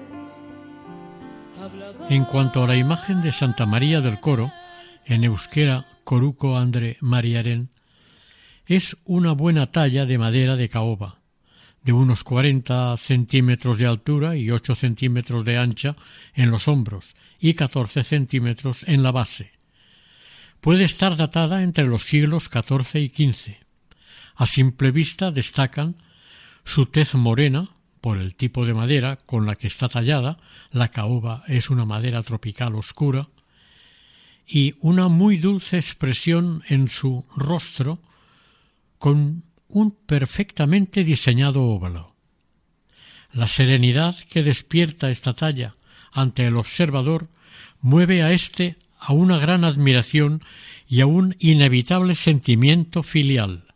en 2.10 2.26
cuanto 2.26 2.64
a 2.64 2.68
la 2.68 2.76
imagen 2.76 3.22
de 3.22 3.32
Santa 3.32 3.68
María 3.68 4.02
del 4.02 4.20
Coro, 4.20 4.52
en 5.06 5.24
euskera 5.24 5.86
Coruco 6.04 6.58
Andre 6.58 6.98
Mariaren, 7.02 7.70
es 8.70 8.98
una 9.04 9.32
buena 9.32 9.72
talla 9.72 10.06
de 10.06 10.20
madera 10.20 10.56
de 10.56 10.70
caoba, 10.70 11.22
de 11.84 11.92
unos 11.92 12.24
40 12.24 12.96
centímetros 12.98 13.80
de 13.80 13.88
altura 13.88 14.38
y 14.38 14.52
8 14.52 14.76
centímetros 14.76 15.44
de 15.44 15.58
ancha 15.58 15.96
en 16.36 16.52
los 16.52 16.68
hombros 16.68 17.16
y 17.40 17.56
14 17.56 18.04
centímetros 18.04 18.84
en 18.88 19.02
la 19.02 19.12
base. 19.12 19.54
Puede 20.62 20.84
estar 20.84 21.18
datada 21.18 21.64
entre 21.64 21.88
los 21.88 22.04
siglos 22.04 22.48
XIV 22.48 23.02
y 23.02 23.08
XV. 23.10 23.56
A 24.36 24.46
simple 24.46 24.92
vista 24.92 25.32
destacan 25.32 25.96
su 26.64 26.86
tez 26.86 27.16
morena, 27.16 27.70
por 28.02 28.20
el 28.20 28.36
tipo 28.36 28.68
de 28.68 28.76
madera 28.76 29.18
con 29.26 29.48
la 29.48 29.56
que 29.56 29.66
está 29.66 29.90
tallada, 29.90 30.38
la 30.72 30.90
caoba 30.90 31.44
es 31.48 31.72
una 31.72 31.86
madera 31.86 32.22
tropical 32.22 32.76
oscura, 32.76 33.30
y 34.46 34.76
una 34.80 35.08
muy 35.08 35.38
dulce 35.38 35.78
expresión 35.78 36.64
en 36.70 36.88
su 36.88 37.26
rostro 37.36 38.00
con 39.00 39.44
un 39.68 39.92
perfectamente 39.92 41.04
diseñado 41.04 41.64
óvalo. 41.64 42.16
La 43.32 43.48
serenidad 43.48 44.16
que 44.30 44.44
despierta 44.44 45.10
esta 45.10 45.34
talla 45.34 45.76
ante 46.12 46.46
el 46.46 46.58
observador 46.58 47.30
mueve 47.82 48.22
a 48.22 48.32
éste 48.32 48.78
a 49.00 49.14
una 49.14 49.40
gran 49.40 49.64
admiración 49.64 50.44
y 50.88 51.02
a 51.02 51.08
un 51.08 51.36
inevitable 51.40 52.14
sentimiento 52.14 53.02
filial. 53.02 53.74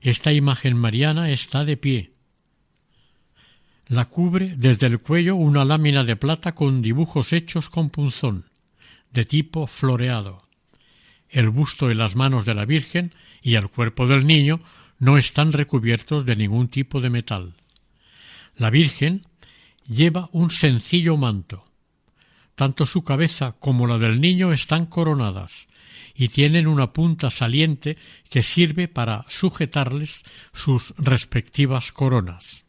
Esta 0.00 0.32
imagen 0.32 0.76
mariana 0.76 1.30
está 1.30 1.64
de 1.64 1.76
pie, 1.76 2.12
la 3.92 4.06
cubre 4.06 4.54
desde 4.56 4.86
el 4.86 5.00
cuello 5.00 5.36
una 5.36 5.66
lámina 5.66 6.02
de 6.02 6.16
plata 6.16 6.54
con 6.54 6.80
dibujos 6.80 7.34
hechos 7.34 7.68
con 7.68 7.90
punzón, 7.90 8.46
de 9.10 9.26
tipo 9.26 9.66
floreado. 9.66 10.48
El 11.28 11.50
busto 11.50 11.90
y 11.90 11.94
las 11.94 12.16
manos 12.16 12.46
de 12.46 12.54
la 12.54 12.64
Virgen 12.64 13.12
y 13.42 13.56
el 13.56 13.68
cuerpo 13.68 14.06
del 14.06 14.26
niño 14.26 14.60
no 14.98 15.18
están 15.18 15.52
recubiertos 15.52 16.24
de 16.24 16.36
ningún 16.36 16.68
tipo 16.68 17.00
de 17.00 17.10
metal. 17.10 17.54
La 18.56 18.70
Virgen 18.70 19.26
lleva 19.88 20.28
un 20.32 20.50
sencillo 20.50 21.16
manto. 21.16 21.64
Tanto 22.54 22.86
su 22.86 23.02
cabeza 23.02 23.56
como 23.58 23.86
la 23.86 23.98
del 23.98 24.20
niño 24.20 24.52
están 24.52 24.86
coronadas 24.86 25.66
y 26.14 26.28
tienen 26.28 26.66
una 26.66 26.92
punta 26.92 27.30
saliente 27.30 27.96
que 28.28 28.42
sirve 28.42 28.88
para 28.88 29.24
sujetarles 29.28 30.24
sus 30.52 30.94
respectivas 30.98 31.92
coronas. 31.92 32.64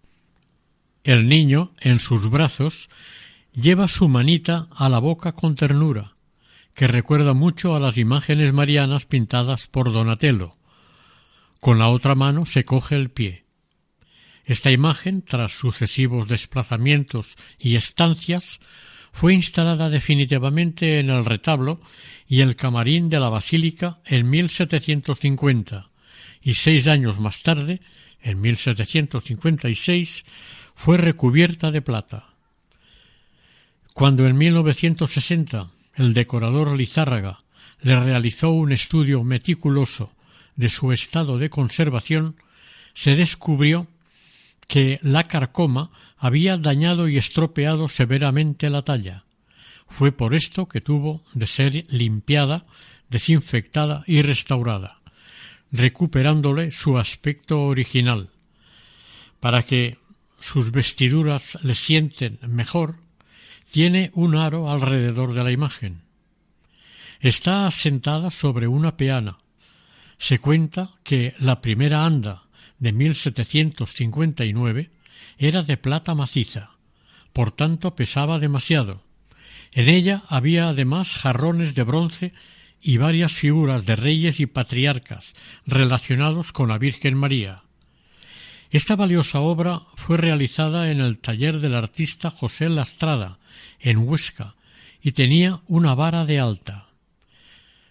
El 1.04 1.28
niño, 1.28 1.74
en 1.82 2.00
sus 2.00 2.30
brazos, 2.30 2.90
lleva 3.54 3.88
su 3.88 4.08
manita 4.08 4.68
a 4.72 4.88
la 4.90 5.00
boca 5.00 5.34
con 5.34 5.56
ternura, 5.56 6.16
que 6.74 6.88
recuerda 6.88 7.34
mucho 7.34 7.76
a 7.76 7.80
las 7.80 7.98
imágenes 7.98 8.54
marianas 8.54 9.06
pintadas 9.06 9.68
por 9.68 9.92
Donatello. 9.92 10.56
Con 11.64 11.80
la 11.80 11.88
otra 11.88 12.14
mano 12.14 12.46
se 12.46 12.66
coge 12.66 12.98
el 12.98 13.10
pie. 13.10 13.46
Esta 14.44 14.70
imagen, 14.70 15.22
tras 15.22 15.54
sucesivos 15.54 16.28
desplazamientos 16.28 17.38
y 17.58 17.78
estancias, 17.78 18.60
fue 19.14 19.34
instalada 19.34 19.90
definitivamente 19.90 21.00
en 21.00 21.10
el 21.10 21.24
retablo 21.24 21.80
y 22.28 22.42
el 22.42 22.58
camarín 22.58 23.08
de 23.08 23.22
la 23.22 23.30
basílica 23.30 24.02
en 24.04 24.30
1750 24.30 25.90
y 26.42 26.56
seis 26.56 26.90
años 26.90 27.22
más 27.22 27.44
tarde, 27.44 27.80
en 28.22 28.42
1756, 28.42 30.26
fue 30.76 30.98
recubierta 30.98 31.72
de 31.72 31.82
plata. 31.82 32.28
Cuando 33.94 34.28
en 34.28 34.38
1960 34.38 35.72
el 35.96 36.14
decorador 36.14 36.78
Lizárraga 36.78 37.46
le 37.80 37.98
realizó 37.98 38.50
un 38.50 38.74
estudio 38.74 39.24
meticuloso 39.24 40.12
de 40.56 40.70
su 40.70 40.92
estado 40.92 41.38
de 41.38 41.50
conservación, 41.50 42.36
se 42.94 43.16
descubrió 43.16 43.88
que 44.68 45.00
la 45.02 45.24
carcoma 45.24 45.92
había 46.18 46.58
dañado 46.58 47.08
y 47.08 47.18
estropeado 47.18 47.88
severamente 47.88 48.70
la 48.70 48.84
talla. 48.84 49.26
Fue 49.88 50.12
por 50.12 50.34
esto 50.34 50.68
que 50.68 50.82
tuvo 50.82 51.24
de 51.34 51.48
ser 51.48 51.86
limpiada, 51.90 52.66
desinfectada 53.10 54.04
y 54.08 54.22
restaurada, 54.22 55.02
recuperándole 55.72 56.72
su 56.72 56.98
aspecto 56.98 57.64
original, 57.64 58.30
para 59.40 59.64
que 59.64 59.98
sus 60.40 60.72
vestiduras 60.72 61.58
le 61.62 61.76
sienten 61.76 62.40
mejor, 62.48 62.98
tiene 63.72 64.12
un 64.14 64.36
aro 64.36 64.70
alrededor 64.70 65.34
de 65.34 65.44
la 65.44 65.52
imagen. 65.52 66.02
Está 67.20 67.66
asentada 67.66 68.32
sobre 68.32 68.68
una 68.68 68.98
peana. 68.98 69.38
Se 70.24 70.40
cuenta 70.40 70.92
que 71.04 71.36
la 71.38 71.60
primera 71.60 72.06
anda 72.06 72.44
de 72.80 72.94
1759 72.94 74.90
era 75.38 75.64
de 75.64 75.76
plata 75.76 76.16
maciza, 76.16 76.78
por 77.34 77.52
tanto 77.52 77.94
pesaba 77.98 78.40
demasiado. 78.40 79.04
En 79.74 79.90
ella 79.90 80.24
había 80.30 80.70
además 80.70 81.12
jarrones 81.14 81.76
de 81.76 81.84
bronce 81.84 82.34
y 82.80 82.96
varias 82.96 83.34
figuras 83.34 83.86
de 83.86 83.98
reyes 83.98 84.40
y 84.40 84.46
patriarcas 84.46 85.36
relacionados 85.66 86.54
con 86.54 86.70
la 86.70 86.78
Virgen 86.78 87.18
María. 87.18 87.64
Esta 88.72 88.96
valiosa 88.96 89.42
obra 89.42 89.82
fue 89.96 90.16
realizada 90.16 90.90
en 90.90 91.02
el 91.02 91.20
taller 91.20 91.60
del 91.60 91.76
artista 91.76 92.30
José 92.32 92.70
Lastrada, 92.70 93.40
en 93.78 93.98
Huesca, 93.98 94.56
y 95.02 95.12
tenía 95.12 95.60
una 95.68 95.96
vara 95.96 96.26
de 96.26 96.40
alta. 96.40 96.88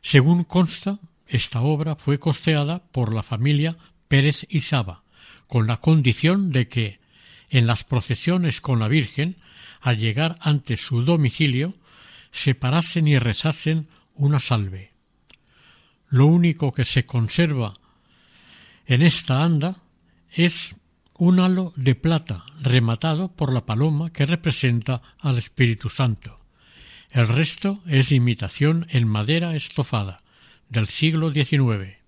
Según 0.00 0.44
consta, 0.44 0.98
esta 1.32 1.62
obra 1.62 1.96
fue 1.96 2.18
costeada 2.18 2.82
por 2.92 3.14
la 3.14 3.22
familia 3.22 3.78
Pérez 4.06 4.46
y 4.50 4.60
Saba, 4.60 5.02
con 5.48 5.66
la 5.66 5.78
condición 5.78 6.52
de 6.52 6.68
que, 6.68 7.00
en 7.48 7.66
las 7.66 7.84
procesiones 7.84 8.60
con 8.60 8.78
la 8.78 8.88
Virgen, 8.88 9.36
al 9.80 9.96
llegar 9.96 10.36
ante 10.40 10.76
su 10.76 11.02
domicilio, 11.02 11.74
se 12.32 12.54
parasen 12.54 13.08
y 13.08 13.18
rezasen 13.18 13.88
una 14.14 14.40
salve. 14.40 14.92
Lo 16.10 16.26
único 16.26 16.74
que 16.74 16.84
se 16.84 17.06
conserva 17.06 17.74
en 18.84 19.00
esta 19.00 19.42
anda 19.42 19.76
es 20.30 20.76
un 21.16 21.40
halo 21.40 21.72
de 21.76 21.94
plata 21.94 22.44
rematado 22.60 23.32
por 23.32 23.54
la 23.54 23.64
paloma 23.64 24.12
que 24.12 24.26
representa 24.26 25.00
al 25.18 25.38
Espíritu 25.38 25.88
Santo. 25.88 26.40
El 27.10 27.26
resto 27.26 27.82
es 27.86 28.12
imitación 28.12 28.86
en 28.90 29.08
madera 29.08 29.54
estofada 29.54 30.21
del 30.72 30.88
siglo 30.88 31.30
XIX. 31.30 31.98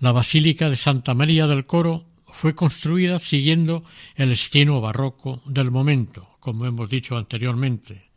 La 0.00 0.10
Basílica 0.10 0.68
de 0.68 0.74
Santa 0.74 1.14
María 1.14 1.46
del 1.46 1.64
Coro 1.64 2.04
fue 2.26 2.56
construida 2.56 3.20
siguiendo 3.20 3.84
el 4.16 4.32
estilo 4.32 4.80
barroco 4.80 5.40
del 5.46 5.70
momento, 5.70 6.28
como 6.40 6.66
hemos 6.66 6.90
dicho 6.90 7.16
anteriormente, 7.16 8.10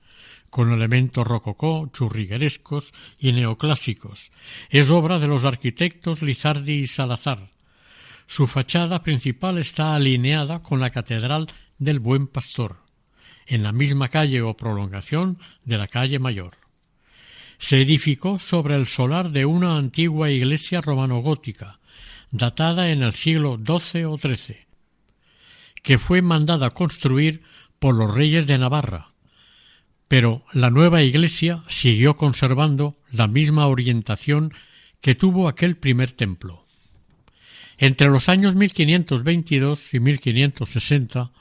con 0.49 0.73
elementos 0.73 1.27
rococó, 1.27 1.91
churriguerescos 1.93 2.91
y 3.19 3.33
neoclásicos. 3.33 4.31
Es 4.71 4.89
obra 4.89 5.19
de 5.19 5.27
los 5.27 5.45
arquitectos 5.45 6.23
Lizardi 6.23 6.73
y 6.73 6.87
Salazar, 6.87 7.51
su 8.25 8.47
fachada 8.47 9.03
principal 9.03 9.59
está 9.59 9.93
alineada 9.93 10.63
con 10.63 10.79
la 10.79 10.89
Catedral 10.89 11.47
del 11.77 11.99
Buen 11.99 12.27
Pastor, 12.27 12.77
en 13.45 13.61
la 13.61 13.73
misma 13.73 14.09
calle 14.09 14.41
o 14.41 14.55
prolongación 14.55 15.37
de 15.65 15.77
la 15.77 15.87
calle 15.87 16.17
Mayor. 16.17 16.60
Se 17.61 17.79
edificó 17.79 18.39
sobre 18.39 18.73
el 18.73 18.87
solar 18.87 19.29
de 19.29 19.45
una 19.45 19.77
antigua 19.77 20.31
iglesia 20.31 20.81
romano-gótica, 20.81 21.79
datada 22.31 22.89
en 22.89 23.03
el 23.03 23.13
siglo 23.13 23.59
XII 23.63 24.05
o 24.05 24.17
XIII, 24.17 24.65
que 25.83 25.99
fue 25.99 26.23
mandada 26.23 26.71
construir 26.71 27.43
por 27.77 27.93
los 27.93 28.15
reyes 28.15 28.47
de 28.47 28.57
Navarra, 28.57 29.11
pero 30.07 30.43
la 30.53 30.71
nueva 30.71 31.03
iglesia 31.03 31.63
siguió 31.67 32.17
conservando 32.17 32.97
la 33.11 33.27
misma 33.27 33.67
orientación 33.67 34.51
que 34.99 35.13
tuvo 35.13 35.47
aquel 35.47 35.77
primer 35.77 36.11
templo. 36.13 36.65
Entre 37.77 38.09
los 38.09 38.27
años 38.27 38.55
1522 38.55 39.93
y 39.93 39.99
1560 39.99 41.31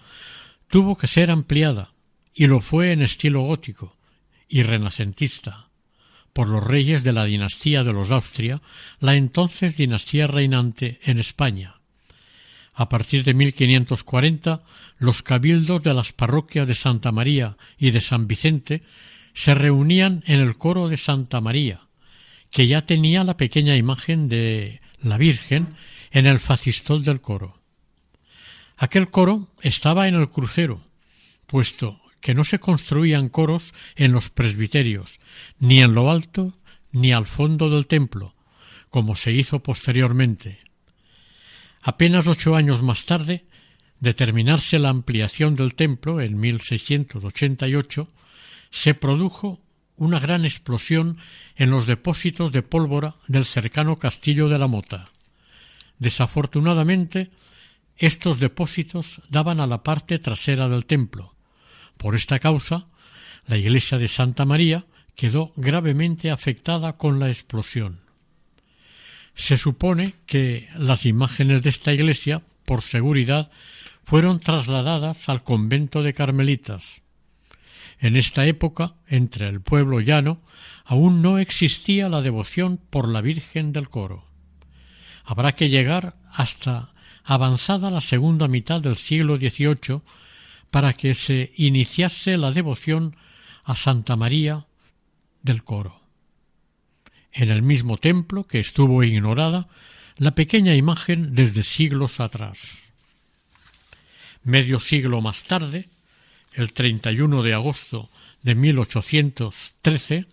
tuvo 0.68 0.98
que 0.98 1.06
ser 1.06 1.30
ampliada, 1.30 1.94
y 2.34 2.46
lo 2.46 2.60
fue 2.60 2.92
en 2.92 3.00
estilo 3.00 3.40
gótico 3.40 3.96
y 4.50 4.62
renacentista, 4.62 5.69
por 6.32 6.48
los 6.48 6.62
reyes 6.62 7.04
de 7.04 7.12
la 7.12 7.24
dinastía 7.24 7.84
de 7.84 7.92
los 7.92 8.12
Austria, 8.12 8.62
la 9.00 9.14
entonces 9.14 9.76
dinastía 9.76 10.26
reinante 10.26 11.00
en 11.02 11.18
España. 11.18 11.76
A 12.74 12.88
partir 12.88 13.24
de 13.24 13.34
1540, 13.34 14.62
los 14.98 15.22
cabildos 15.22 15.82
de 15.82 15.92
las 15.92 16.12
parroquias 16.12 16.66
de 16.66 16.74
Santa 16.74 17.12
María 17.12 17.56
y 17.78 17.90
de 17.90 18.00
San 18.00 18.26
Vicente 18.26 18.82
se 19.34 19.54
reunían 19.54 20.22
en 20.26 20.40
el 20.40 20.56
coro 20.56 20.88
de 20.88 20.96
Santa 20.96 21.40
María, 21.40 21.80
que 22.50 22.66
ya 22.66 22.84
tenía 22.84 23.24
la 23.24 23.36
pequeña 23.36 23.76
imagen 23.76 24.28
de 24.28 24.80
la 25.02 25.18
Virgen 25.18 25.74
en 26.10 26.26
el 26.26 26.38
facistol 26.38 27.04
del 27.04 27.20
coro. 27.20 27.60
Aquel 28.76 29.10
coro 29.10 29.48
estaba 29.60 30.08
en 30.08 30.14
el 30.14 30.30
crucero, 30.30 30.82
puesto 31.46 32.00
que 32.20 32.34
no 32.34 32.44
se 32.44 32.58
construían 32.60 33.28
coros 33.28 33.74
en 33.96 34.12
los 34.12 34.30
presbiterios, 34.30 35.20
ni 35.58 35.80
en 35.80 35.94
lo 35.94 36.10
alto 36.10 36.56
ni 36.92 37.12
al 37.12 37.24
fondo 37.24 37.70
del 37.70 37.86
templo, 37.86 38.34
como 38.90 39.14
se 39.14 39.32
hizo 39.32 39.62
posteriormente. 39.62 40.58
Apenas 41.82 42.26
ocho 42.26 42.56
años 42.56 42.82
más 42.82 43.06
tarde, 43.06 43.44
de 44.00 44.14
terminarse 44.14 44.78
la 44.78 44.88
ampliación 44.88 45.56
del 45.56 45.74
templo 45.74 46.20
en 46.20 46.38
1688, 46.40 48.08
se 48.70 48.94
produjo 48.94 49.60
una 49.96 50.18
gran 50.18 50.44
explosión 50.44 51.18
en 51.56 51.70
los 51.70 51.86
depósitos 51.86 52.52
de 52.52 52.62
pólvora 52.62 53.16
del 53.28 53.44
cercano 53.44 53.98
castillo 53.98 54.48
de 54.48 54.58
la 54.58 54.66
Mota. 54.66 55.10
Desafortunadamente, 55.98 57.30
estos 57.98 58.40
depósitos 58.40 59.20
daban 59.28 59.60
a 59.60 59.66
la 59.66 59.82
parte 59.82 60.18
trasera 60.18 60.70
del 60.70 60.86
templo, 60.86 61.34
por 62.00 62.14
esta 62.14 62.38
causa, 62.38 62.86
la 63.46 63.58
iglesia 63.58 63.98
de 63.98 64.08
Santa 64.08 64.46
María 64.46 64.86
quedó 65.14 65.52
gravemente 65.56 66.30
afectada 66.30 66.96
con 66.96 67.20
la 67.20 67.28
explosión. 67.28 68.00
Se 69.34 69.58
supone 69.58 70.14
que 70.24 70.66
las 70.78 71.04
imágenes 71.04 71.62
de 71.62 71.68
esta 71.68 71.92
iglesia, 71.92 72.40
por 72.64 72.80
seguridad, 72.80 73.50
fueron 74.02 74.40
trasladadas 74.40 75.28
al 75.28 75.44
convento 75.44 76.02
de 76.02 76.14
Carmelitas. 76.14 77.02
En 77.98 78.16
esta 78.16 78.46
época, 78.46 78.94
entre 79.06 79.48
el 79.48 79.60
pueblo 79.60 80.00
llano, 80.00 80.40
aún 80.86 81.20
no 81.20 81.38
existía 81.38 82.08
la 82.08 82.22
devoción 82.22 82.80
por 82.88 83.10
la 83.10 83.20
Virgen 83.20 83.74
del 83.74 83.90
Coro. 83.90 84.24
Habrá 85.24 85.52
que 85.52 85.68
llegar 85.68 86.16
hasta 86.32 86.94
avanzada 87.24 87.90
la 87.90 88.00
segunda 88.00 88.48
mitad 88.48 88.80
del 88.80 88.96
siglo 88.96 89.36
XVIII 89.36 90.00
para 90.70 90.92
que 90.92 91.14
se 91.14 91.52
iniciase 91.56 92.36
la 92.36 92.52
devoción 92.52 93.16
a 93.64 93.76
Santa 93.76 94.16
María 94.16 94.66
del 95.42 95.64
Coro. 95.64 96.00
En 97.32 97.50
el 97.50 97.62
mismo 97.62 97.96
templo 97.96 98.44
que 98.44 98.60
estuvo 98.60 99.02
ignorada 99.02 99.68
la 100.16 100.32
pequeña 100.32 100.74
imagen 100.74 101.32
desde 101.32 101.62
siglos 101.62 102.20
atrás. 102.20 102.78
Medio 104.42 104.80
siglo 104.80 105.20
más 105.20 105.44
tarde, 105.44 105.88
el 106.54 106.72
31 106.72 107.42
de 107.42 107.54
agosto 107.54 108.08
de 108.42 108.54
1813, 108.54 110.26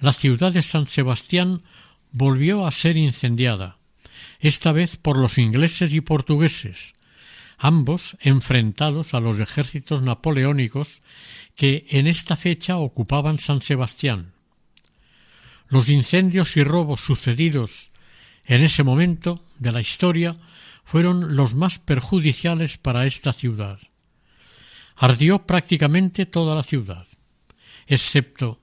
la 0.00 0.12
ciudad 0.12 0.52
de 0.52 0.62
San 0.62 0.86
Sebastián 0.86 1.62
volvió 2.12 2.66
a 2.66 2.70
ser 2.70 2.96
incendiada, 2.96 3.78
esta 4.40 4.72
vez 4.72 4.96
por 4.96 5.16
los 5.16 5.38
ingleses 5.38 5.94
y 5.94 6.00
portugueses, 6.00 6.94
ambos 7.58 8.16
enfrentados 8.20 9.14
a 9.14 9.20
los 9.20 9.40
ejércitos 9.40 10.02
napoleónicos 10.02 11.02
que 11.54 11.86
en 11.90 12.06
esta 12.06 12.36
fecha 12.36 12.78
ocupaban 12.78 13.38
San 13.38 13.60
Sebastián. 13.60 14.32
Los 15.68 15.88
incendios 15.88 16.56
y 16.56 16.64
robos 16.64 17.00
sucedidos 17.00 17.90
en 18.44 18.62
ese 18.62 18.82
momento 18.82 19.44
de 19.58 19.72
la 19.72 19.80
historia 19.80 20.36
fueron 20.84 21.36
los 21.36 21.54
más 21.54 21.78
perjudiciales 21.78 22.76
para 22.76 23.06
esta 23.06 23.32
ciudad. 23.32 23.78
Ardió 24.96 25.46
prácticamente 25.46 26.26
toda 26.26 26.54
la 26.54 26.62
ciudad, 26.62 27.06
excepto 27.86 28.60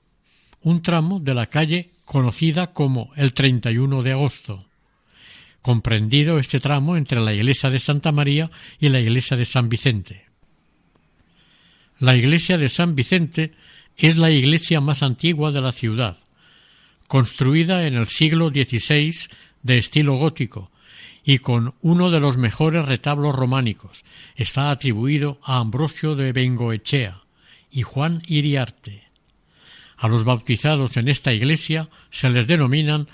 un 0.60 0.80
tramo 0.80 1.18
de 1.18 1.34
la 1.34 1.46
calle 1.46 1.92
conocida 2.04 2.72
como 2.72 3.10
el 3.16 3.34
31 3.34 4.02
de 4.02 4.12
agosto, 4.12 4.66
comprendido 5.62 6.38
este 6.38 6.60
tramo 6.60 6.96
entre 6.96 7.20
la 7.20 7.32
iglesia 7.32 7.70
de 7.70 7.78
Santa 7.78 8.12
María 8.12 8.50
y 8.78 8.88
la 8.88 9.00
iglesia 9.00 9.36
de 9.36 9.44
San 9.44 9.68
Vicente. 9.68 10.26
La 11.98 12.16
iglesia 12.16 12.58
de 12.58 12.68
San 12.68 12.96
Vicente 12.96 13.52
es 13.96 14.16
la 14.16 14.30
iglesia 14.30 14.80
más 14.80 15.02
antigua 15.04 15.52
de 15.52 15.60
la 15.60 15.70
ciudad, 15.70 16.18
construida 17.06 17.86
en 17.86 17.94
el 17.94 18.08
siglo 18.08 18.48
XVI 18.48 19.14
de 19.62 19.78
estilo 19.78 20.16
gótico 20.16 20.72
y 21.24 21.38
con 21.38 21.74
uno 21.80 22.10
de 22.10 22.18
los 22.18 22.36
mejores 22.36 22.86
retablos 22.86 23.34
románicos. 23.34 24.04
Está 24.34 24.70
atribuido 24.70 25.38
a 25.44 25.58
Ambrosio 25.58 26.16
de 26.16 26.32
Bengoechea 26.32 27.22
y 27.70 27.82
Juan 27.82 28.22
Iriarte. 28.26 29.04
A 29.96 30.08
los 30.08 30.24
bautizados 30.24 30.96
en 30.96 31.08
esta 31.08 31.32
iglesia 31.32 31.88
se 32.10 32.28
les 32.30 32.48
denominan 32.48 33.06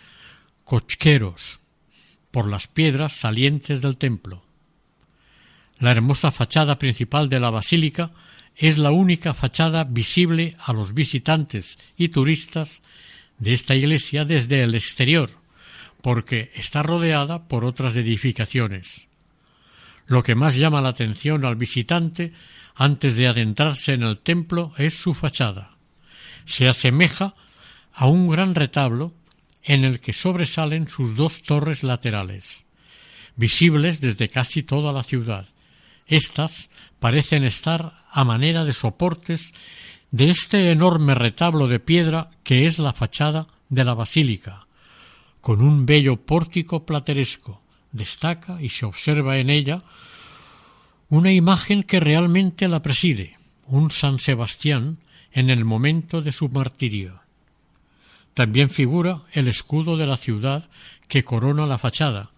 cochqueros 0.65 1.61
por 2.31 2.49
las 2.49 2.67
piedras 2.67 3.13
salientes 3.13 3.81
del 3.81 3.97
templo. 3.97 4.45
La 5.79 5.93
hermosa 5.93 6.31
fachada 6.31 6.79
principal 6.79 7.29
de 7.29 7.41
la 7.41 7.51
basílica 7.51 8.11
es 8.57 8.79
la 8.79 8.91
única 8.91 9.35
fachada 9.35 9.85
visible 9.85 10.57
a 10.61 10.73
los 10.73 10.93
visitantes 10.93 11.79
y 11.97 12.09
turistas 12.09 12.83
de 13.39 13.53
esta 13.53 13.77
iglesia 13.77 14.25
desde 14.25 14.63
el 14.63 14.75
exterior, 14.75 15.31
porque 16.03 16.51
está 16.55 16.83
rodeada 16.83 17.47
por 17.47 17.65
otras 17.65 17.95
edificaciones. 17.95 19.07
Lo 20.07 20.23
que 20.23 20.35
más 20.35 20.57
llama 20.57 20.81
la 20.81 20.89
atención 20.89 21.45
al 21.45 21.57
visitante 21.57 22.33
antes 22.75 23.17
de 23.17 23.29
adentrarse 23.29 23.93
en 23.93 24.03
el 24.03 24.19
templo 24.19 24.73
es 24.79 24.99
su 24.99 25.15
fachada. 25.15 25.77
Se 26.45 26.67
asemeja 26.67 27.35
a 27.93 28.07
un 28.07 28.29
gran 28.29 28.55
retablo 28.55 29.13
en 29.69 29.85
el 29.85 30.01
que 30.01 30.15
sobresalen 30.15 30.89
sus 30.89 31.15
dos 31.15 31.43
torres 31.43 31.85
laterales, 31.85 32.65
visibles 33.37 34.01
desde 34.01 34.31
casi 34.31 34.63
toda 34.63 34.95
la 34.95 35.03
ciudad. 35.03 35.47
Estas 36.07 36.71
parecen 36.99 37.45
estar 37.45 38.03
a 38.11 38.25
manera 38.25 38.65
de 38.65 38.73
soportes 38.73 39.53
de 40.11 40.31
este 40.31 40.73
enorme 40.73 41.15
retablo 41.15 41.67
de 41.67 41.81
piedra 41.81 42.31
que 42.43 42.65
es 42.65 42.79
la 42.79 42.95
fachada 42.95 43.47
de 43.69 43.85
la 43.85 43.93
basílica, 43.93 44.67
con 45.43 45.61
un 45.61 45.85
bello 45.85 46.17
pórtico 46.17 46.87
plateresco. 46.87 47.63
Destaca 47.93 48.63
y 48.63 48.71
se 48.71 48.87
observa 48.87 49.37
en 49.37 49.51
ella 49.51 49.83
una 51.11 51.31
imagen 51.31 51.83
que 51.83 52.01
realmente 52.01 52.69
la 52.69 52.81
preside, 52.81 53.39
un 53.67 53.91
San 53.91 54.19
Sebastián 54.19 54.99
en 55.31 55.51
el 55.51 55.67
momento 55.67 56.23
de 56.23 56.33
su 56.33 56.49
martirio. 56.49 57.28
También 58.39 58.71
figura 58.71 59.25
el 59.33 59.49
escudo 59.49 59.97
de 59.97 60.07
la 60.07 60.17
ciudad 60.17 60.71
que 61.09 61.25
corona 61.25 61.67
la 61.67 61.77
fachada 61.77 62.31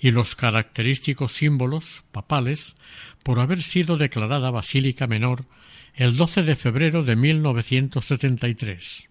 y 0.00 0.10
los 0.10 0.34
característicos 0.34 1.32
símbolos 1.32 2.04
papales 2.10 2.74
por 3.22 3.38
haber 3.38 3.60
sido 3.60 3.98
declarada 3.98 4.50
basílica 4.50 5.06
menor 5.06 5.44
el 5.92 6.16
12 6.16 6.44
de 6.44 6.56
febrero 6.56 7.02
de 7.02 7.16
1973. 7.16 9.10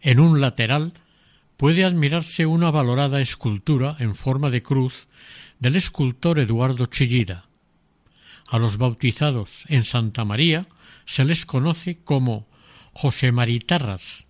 En 0.00 0.18
un 0.18 0.40
lateral 0.40 0.94
puede 1.58 1.84
admirarse 1.84 2.46
una 2.46 2.70
valorada 2.70 3.20
escultura 3.20 3.96
en 3.98 4.14
forma 4.14 4.48
de 4.48 4.62
cruz 4.62 5.08
del 5.58 5.76
escultor 5.76 6.38
Eduardo 6.38 6.86
Chillida. 6.86 7.50
A 8.48 8.58
los 8.58 8.78
bautizados 8.78 9.66
en 9.68 9.84
Santa 9.84 10.24
María 10.24 10.66
se 11.04 11.26
les 11.26 11.44
conoce 11.44 11.98
como 12.02 12.48
José 12.94 13.30
Maritarras, 13.30 14.26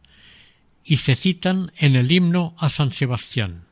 y 0.85 0.99
se 0.99 1.15
citan 1.15 1.73
en 1.79 1.97
el 1.97 2.13
himno 2.13 2.55
a 2.59 2.69
San 2.69 2.93
Sebastián. 2.93 3.67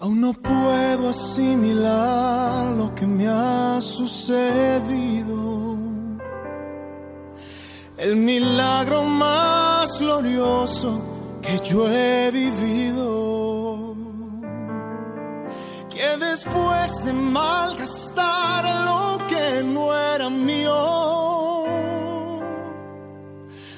Aún 0.00 0.20
no 0.20 0.32
puedo 0.32 1.08
asimilar 1.08 2.68
lo 2.76 2.94
que 2.94 3.06
me 3.06 3.26
ha 3.26 3.80
sucedido. 3.80 5.76
El 7.98 8.14
milagro 8.14 9.02
más 9.02 9.98
glorioso 9.98 11.07
que 11.48 11.58
yo 11.70 11.88
he 11.90 12.30
vivido. 12.30 13.96
Que 15.88 16.16
después 16.18 16.90
de 17.04 17.12
malgastar 17.12 18.64
lo 18.88 19.26
que 19.26 19.62
no 19.64 19.84
era 19.94 20.28
mío, 20.28 21.64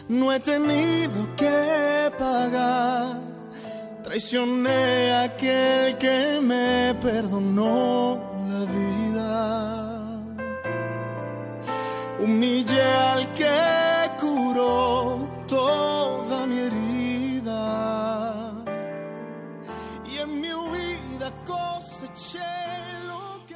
no 0.08 0.32
he 0.32 0.40
tenido 0.40 1.18
que 1.36 2.12
pagar 2.18 3.20
Traicioné 4.02 5.12
a 5.12 5.22
aquel 5.22 5.96
que 5.98 6.40
me 6.42 6.96
perdonó 7.00 8.18
la 8.50 8.62
vida. 8.76 9.30
Humillé 12.18 12.82
al 12.82 13.32
que 13.34 13.79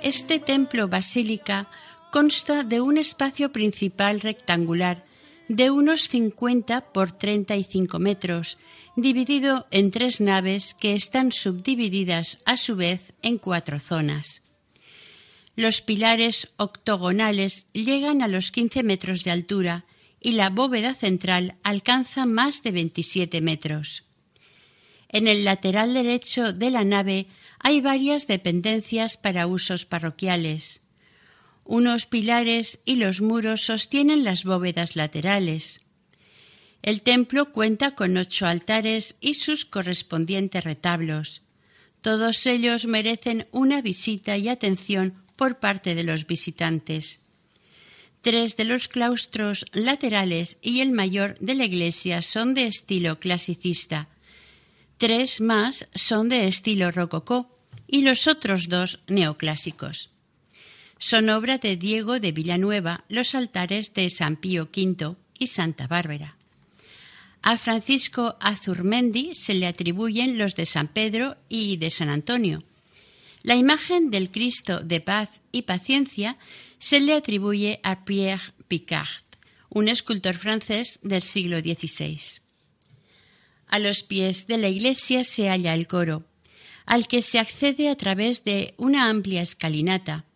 Este 0.04 0.38
templo 0.38 0.86
basílica 0.86 1.66
consta 2.12 2.62
de 2.62 2.82
un 2.82 2.98
espacio 2.98 3.52
principal 3.52 4.20
rectangular 4.20 5.02
de 5.48 5.70
unos 5.70 6.08
50 6.08 6.92
por 6.92 7.12
35 7.12 7.98
metros, 7.98 8.58
dividido 8.96 9.66
en 9.70 9.90
tres 9.90 10.20
naves 10.20 10.74
que 10.74 10.92
están 10.92 11.32
subdivididas 11.32 12.36
a 12.44 12.58
su 12.58 12.76
vez 12.76 13.14
en 13.22 13.38
cuatro 13.38 13.78
zonas. 13.78 14.42
Los 15.56 15.80
pilares 15.80 16.52
octogonales 16.58 17.68
llegan 17.72 18.20
a 18.20 18.28
los 18.28 18.52
15 18.52 18.82
metros 18.82 19.24
de 19.24 19.30
altura 19.30 19.86
y 20.20 20.32
la 20.32 20.50
bóveda 20.50 20.92
central 20.94 21.54
alcanza 21.62 22.26
más 22.26 22.62
de 22.62 22.72
27 22.72 23.40
metros. 23.40 24.04
En 25.08 25.28
el 25.28 25.46
lateral 25.46 25.94
derecho 25.94 26.52
de 26.52 26.70
la 26.70 26.84
nave 26.84 27.26
hay 27.64 27.80
varias 27.80 28.26
dependencias 28.26 29.16
para 29.16 29.46
usos 29.46 29.86
parroquiales. 29.86 30.82
Unos 31.64 32.04
pilares 32.04 32.80
y 32.84 32.96
los 32.96 33.22
muros 33.22 33.62
sostienen 33.62 34.22
las 34.22 34.44
bóvedas 34.44 34.96
laterales. 34.96 35.80
El 36.82 37.00
templo 37.00 37.52
cuenta 37.52 37.92
con 37.92 38.18
ocho 38.18 38.46
altares 38.46 39.16
y 39.22 39.32
sus 39.32 39.64
correspondientes 39.64 40.62
retablos. 40.62 41.40
Todos 42.02 42.46
ellos 42.46 42.84
merecen 42.84 43.46
una 43.50 43.80
visita 43.80 44.36
y 44.36 44.50
atención 44.50 45.14
por 45.34 45.58
parte 45.58 45.94
de 45.94 46.04
los 46.04 46.26
visitantes. 46.26 47.20
Tres 48.20 48.58
de 48.58 48.66
los 48.66 48.88
claustros 48.88 49.64
laterales 49.72 50.58
y 50.60 50.80
el 50.80 50.92
mayor 50.92 51.38
de 51.40 51.54
la 51.54 51.64
iglesia 51.64 52.20
son 52.20 52.52
de 52.52 52.66
estilo 52.66 53.18
clasicista. 53.18 54.10
Tres 54.98 55.40
más 55.40 55.88
son 55.94 56.28
de 56.28 56.46
estilo 56.46 56.90
rococó 56.92 57.50
y 57.86 58.02
los 58.02 58.26
otros 58.28 58.68
dos 58.68 59.00
neoclásicos. 59.08 60.10
Son 60.98 61.28
obra 61.28 61.58
de 61.58 61.76
Diego 61.76 62.20
de 62.20 62.32
Villanueva 62.32 63.04
los 63.08 63.34
altares 63.34 63.92
de 63.94 64.08
San 64.08 64.36
Pío 64.36 64.68
V 64.74 65.16
y 65.38 65.46
Santa 65.48 65.86
Bárbara. 65.86 66.36
A 67.42 67.58
Francisco 67.58 68.36
Azurmendi 68.40 69.34
se 69.34 69.52
le 69.52 69.66
atribuyen 69.66 70.38
los 70.38 70.54
de 70.54 70.64
San 70.64 70.88
Pedro 70.88 71.36
y 71.48 71.76
de 71.76 71.90
San 71.90 72.08
Antonio. 72.08 72.64
La 73.42 73.54
imagen 73.54 74.10
del 74.10 74.30
Cristo 74.30 74.80
de 74.80 75.02
paz 75.02 75.28
y 75.52 75.62
paciencia 75.62 76.38
se 76.78 77.00
le 77.00 77.12
atribuye 77.12 77.80
a 77.82 78.04
Pierre 78.04 78.54
Picard, 78.68 79.24
un 79.68 79.88
escultor 79.88 80.36
francés 80.36 81.00
del 81.02 81.22
siglo 81.22 81.58
XVI. 81.58 82.43
A 83.74 83.80
los 83.80 84.04
pies 84.04 84.46
de 84.46 84.56
la 84.56 84.68
iglesia 84.68 85.24
se 85.24 85.48
halla 85.48 85.74
el 85.74 85.88
coro, 85.88 86.22
al 86.86 87.08
que 87.08 87.22
se 87.22 87.40
accede 87.40 87.88
a 87.88 87.96
través 87.96 88.44
de 88.44 88.72
una 88.76 89.08
amplia 89.08 89.42
escalinata, 89.42 90.26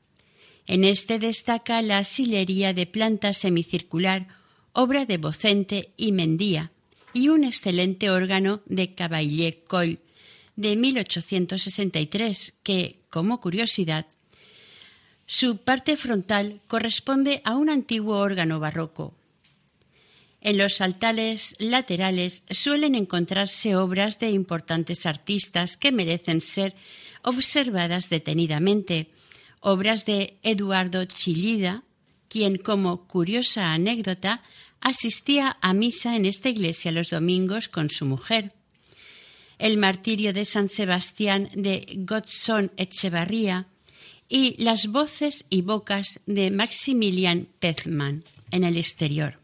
en 0.67 0.83
este 0.83 1.21
destaca 1.21 1.81
la 1.83 2.03
sillería 2.03 2.75
de 2.75 2.87
planta 2.87 3.33
semicircular, 3.33 4.27
obra 4.73 5.05
de 5.05 5.19
Bocente 5.19 5.93
y 5.97 6.11
Mendía, 6.11 6.73
y 7.13 7.29
un 7.29 7.45
excelente 7.45 8.11
órgano 8.11 8.61
de 8.67 8.97
Cavaillé 8.97 9.63
Coll 9.69 10.01
de 10.57 10.75
1863 10.75 12.55
que, 12.65 12.99
como 13.09 13.41
curiosidad, 13.41 14.07
su 15.27 15.59
parte 15.59 15.97
frontal 15.97 16.61
corresponde 16.67 17.41
a 17.45 17.55
un 17.55 17.71
antiguo 17.71 18.19
órgano 18.19 18.59
barroco. 18.59 19.15
En 20.41 20.57
los 20.57 20.81
altares 20.81 21.57
laterales 21.59 22.45
suelen 22.51 22.95
encontrarse 22.95 23.77
obras 23.77 24.19
de 24.19 24.31
importantes 24.31 25.05
artistas 25.05 25.77
que 25.77 25.93
merecen 25.93 26.41
ser 26.41 26.75
observadas 27.23 28.09
detenidamente, 28.09 29.11
obras 29.61 30.05
de 30.05 30.39
Eduardo 30.43 31.05
Chillida, 31.07 31.83
quien 32.29 32.57
como 32.57 33.09
curiosa 33.09 33.73
anécdota 33.73 34.43
asistía 34.81 35.57
a 35.61 35.73
misa 35.73 36.15
en 36.15 36.25
esta 36.25 36.49
iglesia 36.49 36.93
los 36.93 37.11
domingos 37.11 37.69
con 37.69 37.91
su 37.91 38.05
mujer. 38.05 38.53
El 39.59 39.77
martirio 39.77 40.33
de 40.33 40.45
San 40.45 40.69
Sebastián 40.69 41.49
de 41.55 41.85
Godson 41.99 42.71
Echevarría 42.77 43.67
y 44.29 44.63
las 44.63 44.87
voces 44.87 45.47
y 45.51 45.63
bocas 45.63 46.21
de 46.27 46.53
Maximilian 46.53 47.49
Pezman 47.59 48.23
en 48.53 48.63
el 48.63 48.77
exterior. 48.77 49.38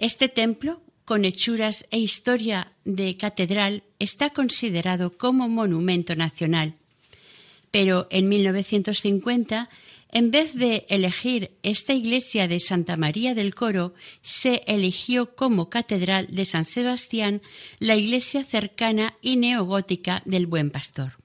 Este 0.00 0.28
templo, 0.28 0.82
con 1.04 1.24
hechuras 1.24 1.86
e 1.92 1.98
historia 1.98 2.72
de 2.84 3.16
catedral, 3.16 3.84
está 4.00 4.30
considerado 4.30 5.16
como 5.16 5.48
monumento 5.48 6.16
nacional 6.16 6.74
pero 7.70 8.08
en 8.10 8.28
1950, 8.28 9.68
en 10.12 10.30
vez 10.30 10.54
de 10.54 10.86
elegir 10.88 11.52
esta 11.62 11.92
iglesia 11.92 12.48
de 12.48 12.58
Santa 12.58 12.96
María 12.96 13.34
del 13.34 13.54
Coro, 13.54 13.94
se 14.22 14.62
eligió 14.66 15.36
como 15.36 15.70
catedral 15.70 16.26
de 16.30 16.44
San 16.44 16.64
Sebastián 16.64 17.42
la 17.78 17.94
iglesia 17.94 18.44
cercana 18.44 19.14
y 19.22 19.36
neogótica 19.36 20.22
del 20.24 20.46
Buen 20.46 20.70
Pastor. 20.70 21.18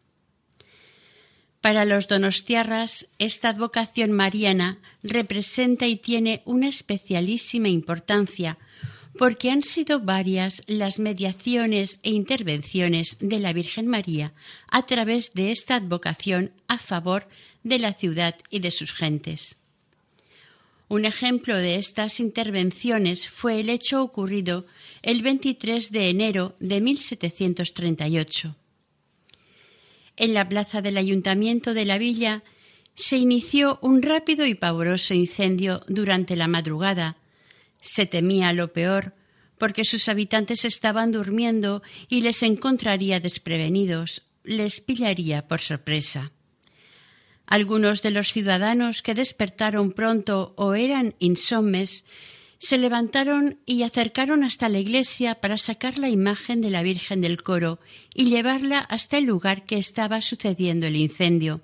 Para 1.61 1.83
los 1.83 2.07
donostiarras, 2.07 3.07
esta 3.17 3.49
advocación 3.49 4.11
mariana 4.11 4.77
representa 5.01 5.87
y 5.87 5.95
tiene 5.95 6.43
una 6.45 6.67
especialísima 6.67 7.69
importancia, 7.69 8.59
porque 9.17 9.51
han 9.51 9.63
sido 9.63 9.99
varias 9.99 10.61
las 10.67 10.99
mediaciones 10.99 11.99
e 12.03 12.09
intervenciones 12.09 13.17
de 13.19 13.39
la 13.39 13.53
Virgen 13.53 13.87
María 13.87 14.33
a 14.69 14.85
través 14.85 15.33
de 15.33 15.51
esta 15.51 15.75
advocación 15.75 16.51
a 16.67 16.77
favor 16.77 17.27
de 17.63 17.79
la 17.79 17.93
ciudad 17.93 18.35
y 18.49 18.59
de 18.59 18.71
sus 18.71 18.91
gentes. 18.91 19.57
Un 20.87 21.05
ejemplo 21.05 21.55
de 21.55 21.75
estas 21.75 22.19
intervenciones 22.19 23.27
fue 23.27 23.59
el 23.59 23.69
hecho 23.69 24.03
ocurrido 24.03 24.65
el 25.01 25.23
23 25.23 25.91
de 25.91 26.09
enero 26.09 26.55
de 26.59 26.79
1738. 26.79 28.55
En 30.17 30.33
la 30.33 30.47
plaza 30.47 30.81
del 30.81 30.97
ayuntamiento 30.97 31.73
de 31.73 31.85
la 31.85 31.97
villa 31.97 32.43
se 32.93 33.17
inició 33.17 33.79
un 33.81 34.01
rápido 34.01 34.45
y 34.45 34.55
pavoroso 34.55 35.13
incendio 35.13 35.81
durante 35.87 36.35
la 36.35 36.47
madrugada, 36.47 37.17
se 37.85 38.05
temía 38.07 38.51
lo 38.51 38.73
peor, 38.73 39.13
porque 39.57 39.85
sus 39.85 40.09
habitantes 40.09 40.65
estaban 40.65 41.11
durmiendo 41.11 41.81
y 42.09 42.21
les 42.21 42.43
encontraría 42.43 43.19
desprevenidos, 43.19 44.23
les 44.43 44.81
pillaría 44.81 45.47
por 45.47 45.61
sorpresa. 45.61 46.31
Algunos 47.45 48.01
de 48.01 48.09
los 48.09 48.31
ciudadanos 48.31 49.01
que 49.03 49.13
despertaron 49.13 49.91
pronto 49.91 50.53
o 50.57 50.73
eran 50.73 51.13
insomnes 51.19 52.05
se 52.57 52.79
levantaron 52.79 53.59
y 53.67 53.83
acercaron 53.83 54.43
hasta 54.43 54.67
la 54.67 54.79
iglesia 54.79 55.35
para 55.35 55.59
sacar 55.59 55.99
la 55.99 56.09
imagen 56.09 56.61
de 56.61 56.71
la 56.71 56.81
Virgen 56.81 57.21
del 57.21 57.43
Coro 57.43 57.79
y 58.15 58.25
llevarla 58.25 58.79
hasta 58.79 59.19
el 59.19 59.25
lugar 59.25 59.65
que 59.65 59.77
estaba 59.77 60.21
sucediendo 60.21 60.87
el 60.87 60.95
incendio. 60.95 61.61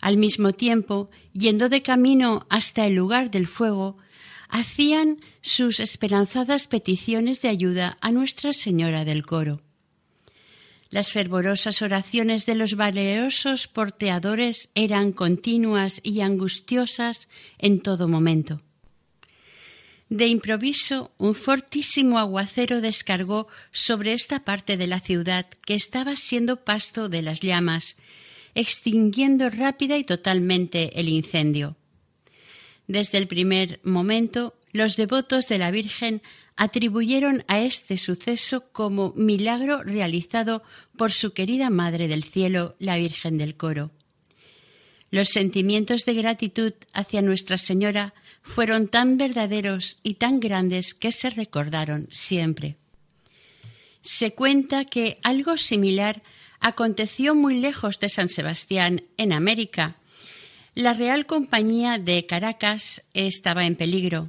Al 0.00 0.18
mismo 0.18 0.52
tiempo, 0.52 1.08
yendo 1.32 1.70
de 1.70 1.82
camino 1.82 2.46
hasta 2.50 2.86
el 2.86 2.94
lugar 2.94 3.30
del 3.30 3.46
fuego, 3.46 3.96
hacían 4.48 5.20
sus 5.42 5.80
esperanzadas 5.80 6.68
peticiones 6.68 7.42
de 7.42 7.48
ayuda 7.48 7.96
a 8.00 8.12
Nuestra 8.12 8.52
Señora 8.52 9.04
del 9.04 9.24
Coro. 9.26 9.62
Las 10.90 11.12
fervorosas 11.12 11.82
oraciones 11.82 12.46
de 12.46 12.54
los 12.54 12.76
valerosos 12.76 13.66
porteadores 13.66 14.70
eran 14.74 15.12
continuas 15.12 16.00
y 16.02 16.20
angustiosas 16.20 17.28
en 17.58 17.80
todo 17.80 18.08
momento. 18.08 18.62
De 20.08 20.28
improviso, 20.28 21.10
un 21.18 21.34
fortísimo 21.34 22.20
aguacero 22.20 22.80
descargó 22.80 23.48
sobre 23.72 24.12
esta 24.12 24.44
parte 24.44 24.76
de 24.76 24.86
la 24.86 25.00
ciudad 25.00 25.46
que 25.66 25.74
estaba 25.74 26.14
siendo 26.14 26.64
pasto 26.64 27.08
de 27.08 27.22
las 27.22 27.40
llamas, 27.40 27.96
extinguiendo 28.54 29.50
rápida 29.50 29.98
y 29.98 30.04
totalmente 30.04 31.00
el 31.00 31.08
incendio. 31.08 31.76
Desde 32.86 33.18
el 33.18 33.26
primer 33.26 33.80
momento, 33.82 34.54
los 34.72 34.96
devotos 34.96 35.48
de 35.48 35.58
la 35.58 35.70
Virgen 35.70 36.22
atribuyeron 36.56 37.44
a 37.48 37.60
este 37.60 37.98
suceso 37.98 38.68
como 38.72 39.12
milagro 39.16 39.82
realizado 39.82 40.62
por 40.96 41.12
su 41.12 41.32
querida 41.32 41.70
Madre 41.70 42.08
del 42.08 42.24
Cielo, 42.24 42.74
la 42.78 42.96
Virgen 42.96 43.38
del 43.38 43.56
Coro. 43.56 43.90
Los 45.10 45.28
sentimientos 45.28 46.04
de 46.04 46.14
gratitud 46.14 46.72
hacia 46.92 47.22
Nuestra 47.22 47.58
Señora 47.58 48.14
fueron 48.42 48.88
tan 48.88 49.18
verdaderos 49.18 49.98
y 50.02 50.14
tan 50.14 50.40
grandes 50.40 50.94
que 50.94 51.12
se 51.12 51.30
recordaron 51.30 52.08
siempre. 52.10 52.76
Se 54.02 54.34
cuenta 54.34 54.84
que 54.84 55.18
algo 55.22 55.56
similar 55.56 56.22
aconteció 56.60 57.34
muy 57.34 57.58
lejos 57.58 57.98
de 57.98 58.08
San 58.08 58.28
Sebastián, 58.28 59.02
en 59.16 59.32
América. 59.32 59.96
La 60.76 60.92
Real 60.92 61.24
Compañía 61.24 61.96
de 61.96 62.26
Caracas 62.26 63.02
estaba 63.14 63.64
en 63.64 63.76
peligro. 63.76 64.28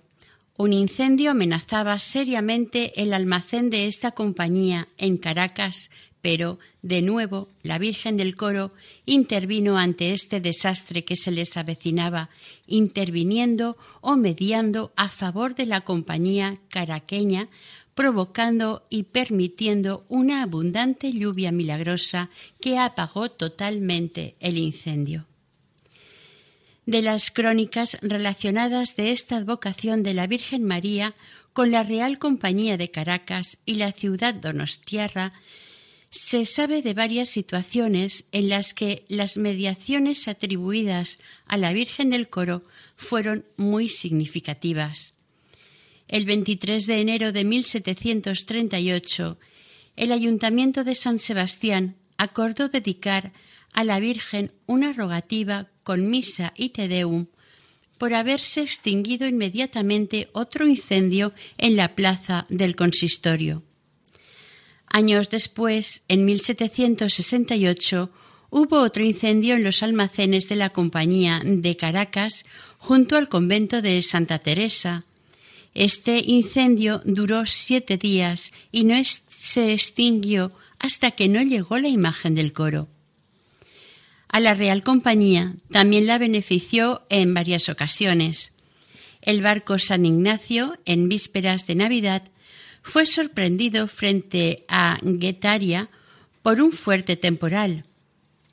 Un 0.55 0.71
incendio 0.71 1.31
amenazaba 1.31 1.99
seriamente 1.99 3.01
el 3.01 3.11
almacén 3.13 3.69
de 3.69 3.85
esta 3.85 4.11
compañía 4.11 4.87
en 4.97 5.17
Caracas, 5.17 5.91
pero, 6.21 6.57
de 6.81 7.01
nuevo, 7.01 7.49
la 7.63 7.77
Virgen 7.79 8.15
del 8.15 8.37
Coro 8.37 8.71
intervino 9.05 9.77
ante 9.77 10.13
este 10.13 10.39
desastre 10.39 11.03
que 11.03 11.17
se 11.17 11.31
les 11.31 11.57
avecinaba, 11.57 12.29
interviniendo 12.65 13.75
o 13.99 14.15
mediando 14.15 14.93
a 14.95 15.09
favor 15.09 15.53
de 15.53 15.65
la 15.65 15.81
compañía 15.81 16.59
caraqueña, 16.69 17.49
provocando 17.93 18.87
y 18.89 19.03
permitiendo 19.03 20.05
una 20.07 20.43
abundante 20.43 21.11
lluvia 21.11 21.51
milagrosa 21.51 22.29
que 22.61 22.77
apagó 22.77 23.29
totalmente 23.29 24.37
el 24.39 24.57
incendio. 24.57 25.27
De 26.87 27.01
las 27.01 27.31
crónicas 27.31 27.97
relacionadas 28.01 28.95
de 28.95 29.11
esta 29.11 29.35
advocación 29.35 30.03
de 30.03 30.13
la 30.13 30.25
Virgen 30.25 30.63
María 30.63 31.15
con 31.51 31.69
la 31.69 31.83
Real 31.83 32.17
Compañía 32.17 32.77
de 32.77 32.89
Caracas 32.89 33.57
y 33.65 33.75
la 33.75 33.91
ciudad 33.91 34.33
donostiarra 34.33 35.33
se 36.11 36.45
sabe 36.45 36.81
de 36.81 36.93
varias 36.93 37.27
situaciones 37.27 38.23
en 38.31 38.47
las 38.47 38.73
que 38.73 39.03
las 39.09 39.35
mediaciones 39.35 40.29
atribuidas 40.29 41.19
a 41.45 41.57
la 41.57 41.73
Virgen 41.73 42.09
del 42.09 42.29
Coro 42.29 42.63
fueron 42.95 43.45
muy 43.57 43.89
significativas. 43.89 45.13
El 46.07 46.25
23 46.25 46.87
de 46.87 47.01
enero 47.01 47.33
de 47.33 47.43
1738, 47.43 49.37
el 49.97 50.13
Ayuntamiento 50.13 50.85
de 50.85 50.95
San 50.95 51.19
Sebastián 51.19 51.97
acordó 52.15 52.69
dedicar 52.69 53.33
a 53.73 53.83
la 53.83 53.99
Virgen 53.99 54.53
una 54.67 54.93
rogativa 54.93 55.67
con 55.87 56.09
misa 56.09 56.51
y 56.57 56.71
tedeum 56.75 57.27
por 57.97 58.13
haberse 58.13 58.59
extinguido 58.61 59.25
inmediatamente 59.25 60.27
otro 60.33 60.67
incendio 60.67 61.33
en 61.57 61.77
la 61.77 61.95
plaza 61.95 62.45
del 62.49 62.75
consistorio. 62.75 63.63
Años 64.87 65.29
después, 65.29 66.03
en 66.09 66.25
1768, 66.25 68.11
hubo 68.49 68.81
otro 68.81 69.05
incendio 69.05 69.55
en 69.55 69.63
los 69.63 69.81
almacenes 69.81 70.49
de 70.49 70.57
la 70.57 70.71
Compañía 70.71 71.39
de 71.45 71.77
Caracas 71.77 72.43
junto 72.79 73.15
al 73.15 73.29
convento 73.29 73.81
de 73.81 74.01
Santa 74.01 74.39
Teresa. 74.39 75.05
Este 75.73 76.21
incendio 76.21 77.01
duró 77.05 77.45
siete 77.45 77.95
días 77.95 78.51
y 78.73 78.83
no 78.83 79.01
se 79.29 79.71
extinguió 79.71 80.51
hasta 80.79 81.11
que 81.11 81.29
no 81.29 81.41
llegó 81.41 81.79
la 81.79 81.87
imagen 81.87 82.35
del 82.35 82.51
coro. 82.51 82.89
A 84.29 84.39
la 84.39 84.53
Real 84.53 84.83
Compañía 84.83 85.55
también 85.71 86.05
la 86.05 86.17
benefició 86.17 87.03
en 87.09 87.33
varias 87.33 87.69
ocasiones. 87.69 88.53
El 89.21 89.41
barco 89.41 89.79
San 89.79 90.05
Ignacio, 90.05 90.77
en 90.85 91.09
vísperas 91.09 91.65
de 91.65 91.75
Navidad, 91.75 92.23
fue 92.83 93.05
sorprendido 93.05 93.87
frente 93.87 94.63
a 94.67 94.99
Guetaria 95.01 95.89
por 96.41 96.61
un 96.61 96.71
fuerte 96.71 97.15
temporal. 97.17 97.83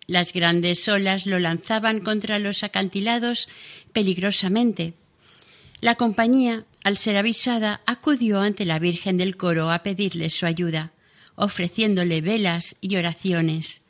Las 0.07 0.33
grandes 0.33 0.89
olas 0.89 1.27
lo 1.27 1.39
lanzaban 1.39 2.01
contra 2.01 2.39
los 2.39 2.63
acantilados 2.63 3.49
peligrosamente. 3.93 4.95
La 5.81 5.95
compañía, 5.95 6.65
al 6.83 6.99
ser 6.99 7.17
avisada, 7.17 7.81
acudió 7.87 8.41
ante 8.41 8.65
la 8.65 8.79
Virgen 8.79 9.17
del 9.17 9.37
Coro 9.37 9.71
a 9.71 9.83
pedirle 9.83 10.29
su 10.31 10.47
ayuda, 10.47 10.93
ofreciéndole 11.37 12.21
velas 12.21 12.77
y 12.81 12.97
oraciones. 12.97 13.84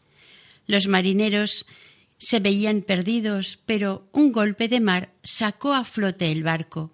Los 0.66 0.88
marineros 0.88 1.66
se 2.18 2.40
veían 2.40 2.82
perdidos, 2.82 3.58
pero 3.66 4.08
un 4.12 4.32
golpe 4.32 4.68
de 4.68 4.80
mar 4.80 5.12
sacó 5.22 5.74
a 5.74 5.84
flote 5.84 6.32
el 6.32 6.42
barco. 6.42 6.92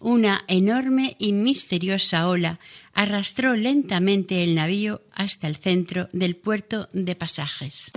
Una 0.00 0.44
enorme 0.48 1.16
y 1.18 1.32
misteriosa 1.32 2.28
ola 2.28 2.58
arrastró 2.92 3.54
lentamente 3.54 4.42
el 4.42 4.56
navío 4.56 5.02
hasta 5.12 5.46
el 5.46 5.56
centro 5.56 6.08
del 6.12 6.34
puerto 6.34 6.88
de 6.92 7.14
pasajes. 7.14 7.92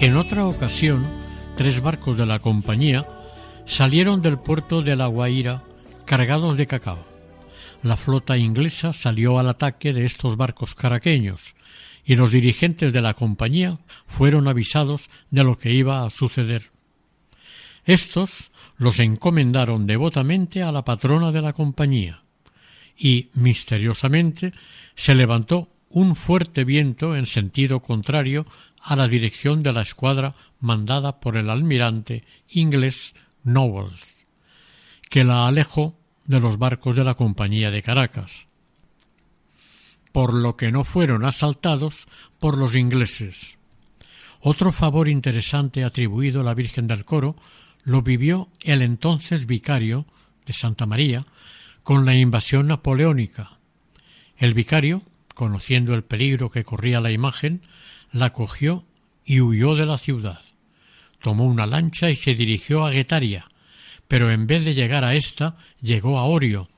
En 0.00 0.16
otra 0.16 0.46
ocasión, 0.46 1.04
tres 1.56 1.80
barcos 1.80 2.16
de 2.16 2.24
la 2.24 2.38
compañía 2.38 3.04
salieron 3.66 4.22
del 4.22 4.38
puerto 4.38 4.80
de 4.80 4.94
La 4.94 5.06
Guaira 5.08 5.64
cargados 6.04 6.56
de 6.56 6.68
cacao. 6.68 7.04
La 7.82 7.96
flota 7.96 8.38
inglesa 8.38 8.92
salió 8.92 9.40
al 9.40 9.48
ataque 9.48 9.92
de 9.92 10.06
estos 10.06 10.36
barcos 10.36 10.76
caraqueños 10.76 11.56
y 12.04 12.14
los 12.14 12.30
dirigentes 12.30 12.92
de 12.92 13.02
la 13.02 13.14
compañía 13.14 13.80
fueron 14.06 14.46
avisados 14.46 15.10
de 15.30 15.42
lo 15.42 15.58
que 15.58 15.72
iba 15.72 16.04
a 16.04 16.10
suceder. 16.10 16.70
Estos 17.84 18.52
los 18.76 19.00
encomendaron 19.00 19.88
devotamente 19.88 20.62
a 20.62 20.70
la 20.70 20.84
patrona 20.84 21.32
de 21.32 21.42
la 21.42 21.52
compañía 21.52 22.22
y 22.96 23.30
misteriosamente 23.34 24.52
se 24.94 25.16
levantó 25.16 25.68
un 25.90 26.16
fuerte 26.16 26.64
viento 26.64 27.16
en 27.16 27.26
sentido 27.26 27.80
contrario 27.80 28.46
a 28.80 28.96
la 28.96 29.08
dirección 29.08 29.62
de 29.62 29.72
la 29.72 29.82
escuadra 29.82 30.34
mandada 30.60 31.20
por 31.20 31.36
el 31.36 31.50
almirante 31.50 32.24
inglés 32.48 33.14
Knowles, 33.42 34.26
que 35.08 35.24
la 35.24 35.46
alejó 35.46 35.98
de 36.26 36.40
los 36.40 36.58
barcos 36.58 36.94
de 36.96 37.04
la 37.04 37.14
Compañía 37.14 37.70
de 37.70 37.82
Caracas, 37.82 38.46
por 40.12 40.34
lo 40.34 40.56
que 40.56 40.70
no 40.70 40.84
fueron 40.84 41.24
asaltados 41.24 42.06
por 42.38 42.58
los 42.58 42.74
ingleses. 42.74 43.58
Otro 44.40 44.72
favor 44.72 45.08
interesante 45.08 45.84
atribuido 45.84 46.42
a 46.42 46.44
la 46.44 46.54
Virgen 46.54 46.86
del 46.86 47.04
Coro 47.04 47.36
lo 47.82 48.02
vivió 48.02 48.48
el 48.62 48.82
entonces 48.82 49.46
vicario 49.46 50.06
de 50.44 50.52
Santa 50.52 50.86
María 50.86 51.26
con 51.82 52.04
la 52.04 52.14
invasión 52.14 52.66
napoleónica. 52.66 53.58
El 54.36 54.54
vicario 54.54 55.02
conociendo 55.38 55.94
el 55.94 56.02
peligro 56.02 56.50
que 56.50 56.64
corría 56.64 57.00
la 57.00 57.12
imagen, 57.12 57.62
la 58.10 58.32
cogió 58.32 58.84
y 59.24 59.40
huyó 59.40 59.76
de 59.76 59.86
la 59.86 59.96
ciudad. 59.96 60.40
tomó 61.22 61.44
una 61.44 61.64
lancha 61.64 62.10
y 62.10 62.16
se 62.16 62.34
dirigió 62.34 62.84
a 62.84 62.90
Guetaria, 62.90 63.48
pero 64.08 64.32
en 64.32 64.48
vez 64.48 64.64
de 64.64 64.74
llegar 64.74 65.04
a 65.04 65.14
esta, 65.14 65.56
llegó 65.80 66.18
a 66.18 66.24
Orio, 66.24 66.68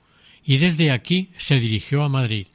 y 0.45 0.59
desde 0.59 0.91
aquí 0.91 1.31
se 1.39 1.59
dirigió 1.59 2.03
a 2.03 2.11
Madrid, 2.11 2.49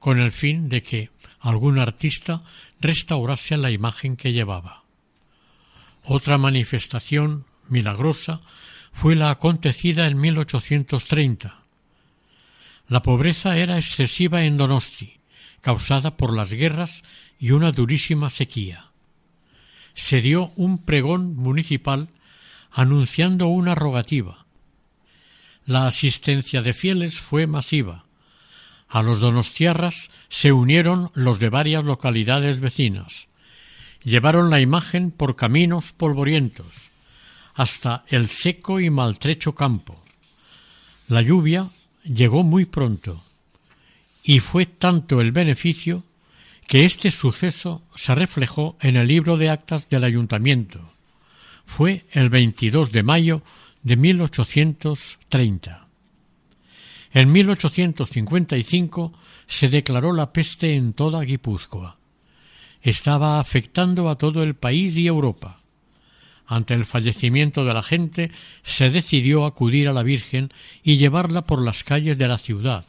con 0.00 0.18
el 0.18 0.32
fin 0.32 0.68
de 0.68 0.82
que 0.82 1.10
algún 1.38 1.78
artista 1.78 2.42
restaurase 2.80 3.56
la 3.56 3.70
imagen 3.70 4.16
que 4.16 4.32
llevaba. 4.32 4.82
Otra 6.02 6.38
manifestación 6.38 7.44
milagrosa 7.68 8.40
fue 8.92 9.14
la 9.14 9.30
acontecida 9.30 10.08
en 10.08 10.18
1830. 10.18 11.62
La 12.88 13.00
pobreza 13.02 13.56
era 13.56 13.76
excesiva 13.76 14.42
en 14.42 14.56
Donosti, 14.56 15.21
causada 15.62 16.18
por 16.18 16.34
las 16.34 16.52
guerras 16.52 17.02
y 17.38 17.52
una 17.52 17.72
durísima 17.72 18.28
sequía. 18.28 18.90
Se 19.94 20.20
dio 20.20 20.52
un 20.56 20.78
pregón 20.84 21.34
municipal 21.36 22.08
anunciando 22.70 23.46
una 23.46 23.74
rogativa. 23.74 24.44
La 25.64 25.86
asistencia 25.86 26.60
de 26.60 26.74
fieles 26.74 27.20
fue 27.20 27.46
masiva. 27.46 28.04
A 28.88 29.02
los 29.02 29.20
donostiarras 29.20 30.10
se 30.28 30.52
unieron 30.52 31.10
los 31.14 31.38
de 31.38 31.48
varias 31.48 31.84
localidades 31.84 32.60
vecinas. 32.60 33.28
Llevaron 34.02 34.50
la 34.50 34.60
imagen 34.60 35.12
por 35.12 35.36
caminos 35.36 35.92
polvorientos 35.92 36.90
hasta 37.54 38.04
el 38.08 38.28
seco 38.28 38.80
y 38.80 38.90
maltrecho 38.90 39.54
campo. 39.54 40.02
La 41.06 41.22
lluvia 41.22 41.68
llegó 42.02 42.42
muy 42.42 42.64
pronto 42.64 43.22
y 44.22 44.40
fue 44.40 44.66
tanto 44.66 45.20
el 45.20 45.32
beneficio 45.32 46.04
que 46.66 46.84
este 46.84 47.10
suceso 47.10 47.82
se 47.94 48.14
reflejó 48.14 48.76
en 48.80 48.96
el 48.96 49.08
libro 49.08 49.36
de 49.36 49.50
actas 49.50 49.88
del 49.88 50.04
ayuntamiento 50.04 50.92
fue 51.64 52.04
el 52.12 52.28
22 52.28 52.92
de 52.92 53.02
mayo 53.02 53.42
de 53.82 53.96
1830. 53.96 55.88
En 57.12 57.32
1855 57.32 59.12
se 59.46 59.68
declaró 59.68 60.12
la 60.12 60.32
peste 60.32 60.76
en 60.76 60.92
toda 60.92 61.22
Guipúzcoa. 61.22 61.98
Estaba 62.80 63.38
afectando 63.38 64.08
a 64.08 64.16
todo 64.16 64.42
el 64.42 64.54
país 64.54 64.96
y 64.96 65.06
Europa. 65.06 65.60
Ante 66.46 66.74
el 66.74 66.84
fallecimiento 66.84 67.64
de 67.64 67.74
la 67.74 67.82
gente 67.82 68.30
se 68.62 68.90
decidió 68.90 69.44
acudir 69.44 69.88
a 69.88 69.92
la 69.92 70.02
Virgen 70.02 70.50
y 70.82 70.96
llevarla 70.96 71.46
por 71.46 71.62
las 71.62 71.84
calles 71.84 72.18
de 72.18 72.28
la 72.28 72.38
ciudad, 72.38 72.84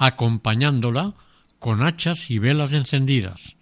acompañándola 0.00 1.12
con 1.58 1.82
hachas 1.82 2.30
y 2.30 2.38
velas 2.38 2.72
encendidas. 2.72 3.58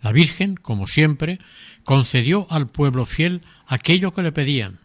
La 0.00 0.10
Virgen, 0.10 0.56
como 0.56 0.86
siempre, 0.86 1.38
concedió 1.84 2.46
al 2.50 2.66
pueblo 2.66 3.04
fiel 3.04 3.42
aquello 3.66 4.12
que 4.12 4.22
le 4.22 4.32
pedían. 4.32 4.80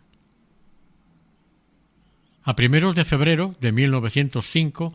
A 2.43 2.57
primeros 2.57 2.93
de 2.93 3.05
febrero 3.05 3.55
de 3.61 3.71
1905 3.71 4.93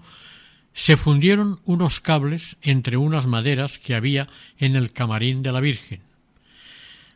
se 0.74 0.98
fundieron 0.98 1.60
unos 1.64 2.00
cables 2.00 2.58
entre 2.60 2.98
unas 2.98 3.26
maderas 3.26 3.78
que 3.78 3.94
había 3.94 4.28
en 4.58 4.76
el 4.76 4.92
camarín 4.92 5.42
de 5.42 5.52
la 5.52 5.60
Virgen. 5.60 6.02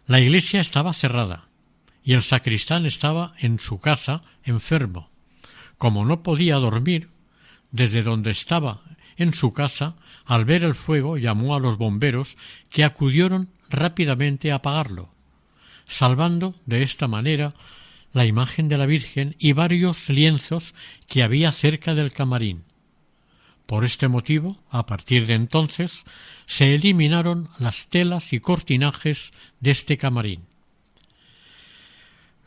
La 0.06 0.20
iglesia 0.20 0.60
estaba 0.60 0.94
cerrada 0.94 1.48
y 2.02 2.14
el 2.14 2.22
sacristán 2.22 2.86
estaba 2.86 3.34
en 3.40 3.60
su 3.60 3.78
casa 3.78 4.22
enfermo. 4.42 5.10
Como 5.76 6.06
no 6.06 6.22
podía 6.22 6.56
dormir, 6.56 7.10
desde 7.70 8.02
donde 8.02 8.30
estaba 8.30 8.82
en 9.16 9.32
su 9.32 9.52
casa, 9.52 9.96
al 10.24 10.44
ver 10.44 10.64
el 10.64 10.74
fuego 10.74 11.16
llamó 11.16 11.54
a 11.54 11.60
los 11.60 11.78
bomberos 11.78 12.36
que 12.70 12.84
acudieron 12.84 13.48
rápidamente 13.70 14.52
a 14.52 14.56
apagarlo, 14.56 15.10
salvando 15.86 16.54
de 16.66 16.82
esta 16.82 17.08
manera 17.08 17.54
la 18.12 18.26
imagen 18.26 18.68
de 18.68 18.78
la 18.78 18.86
Virgen 18.86 19.36
y 19.38 19.52
varios 19.52 20.08
lienzos 20.08 20.74
que 21.06 21.22
había 21.22 21.52
cerca 21.52 21.94
del 21.94 22.12
camarín. 22.12 22.64
Por 23.66 23.84
este 23.84 24.08
motivo, 24.08 24.58
a 24.70 24.86
partir 24.86 25.26
de 25.26 25.34
entonces, 25.34 26.04
se 26.46 26.74
eliminaron 26.74 27.48
las 27.58 27.88
telas 27.88 28.32
y 28.32 28.40
cortinajes 28.40 29.32
de 29.60 29.72
este 29.72 29.98
camarín. 29.98 30.44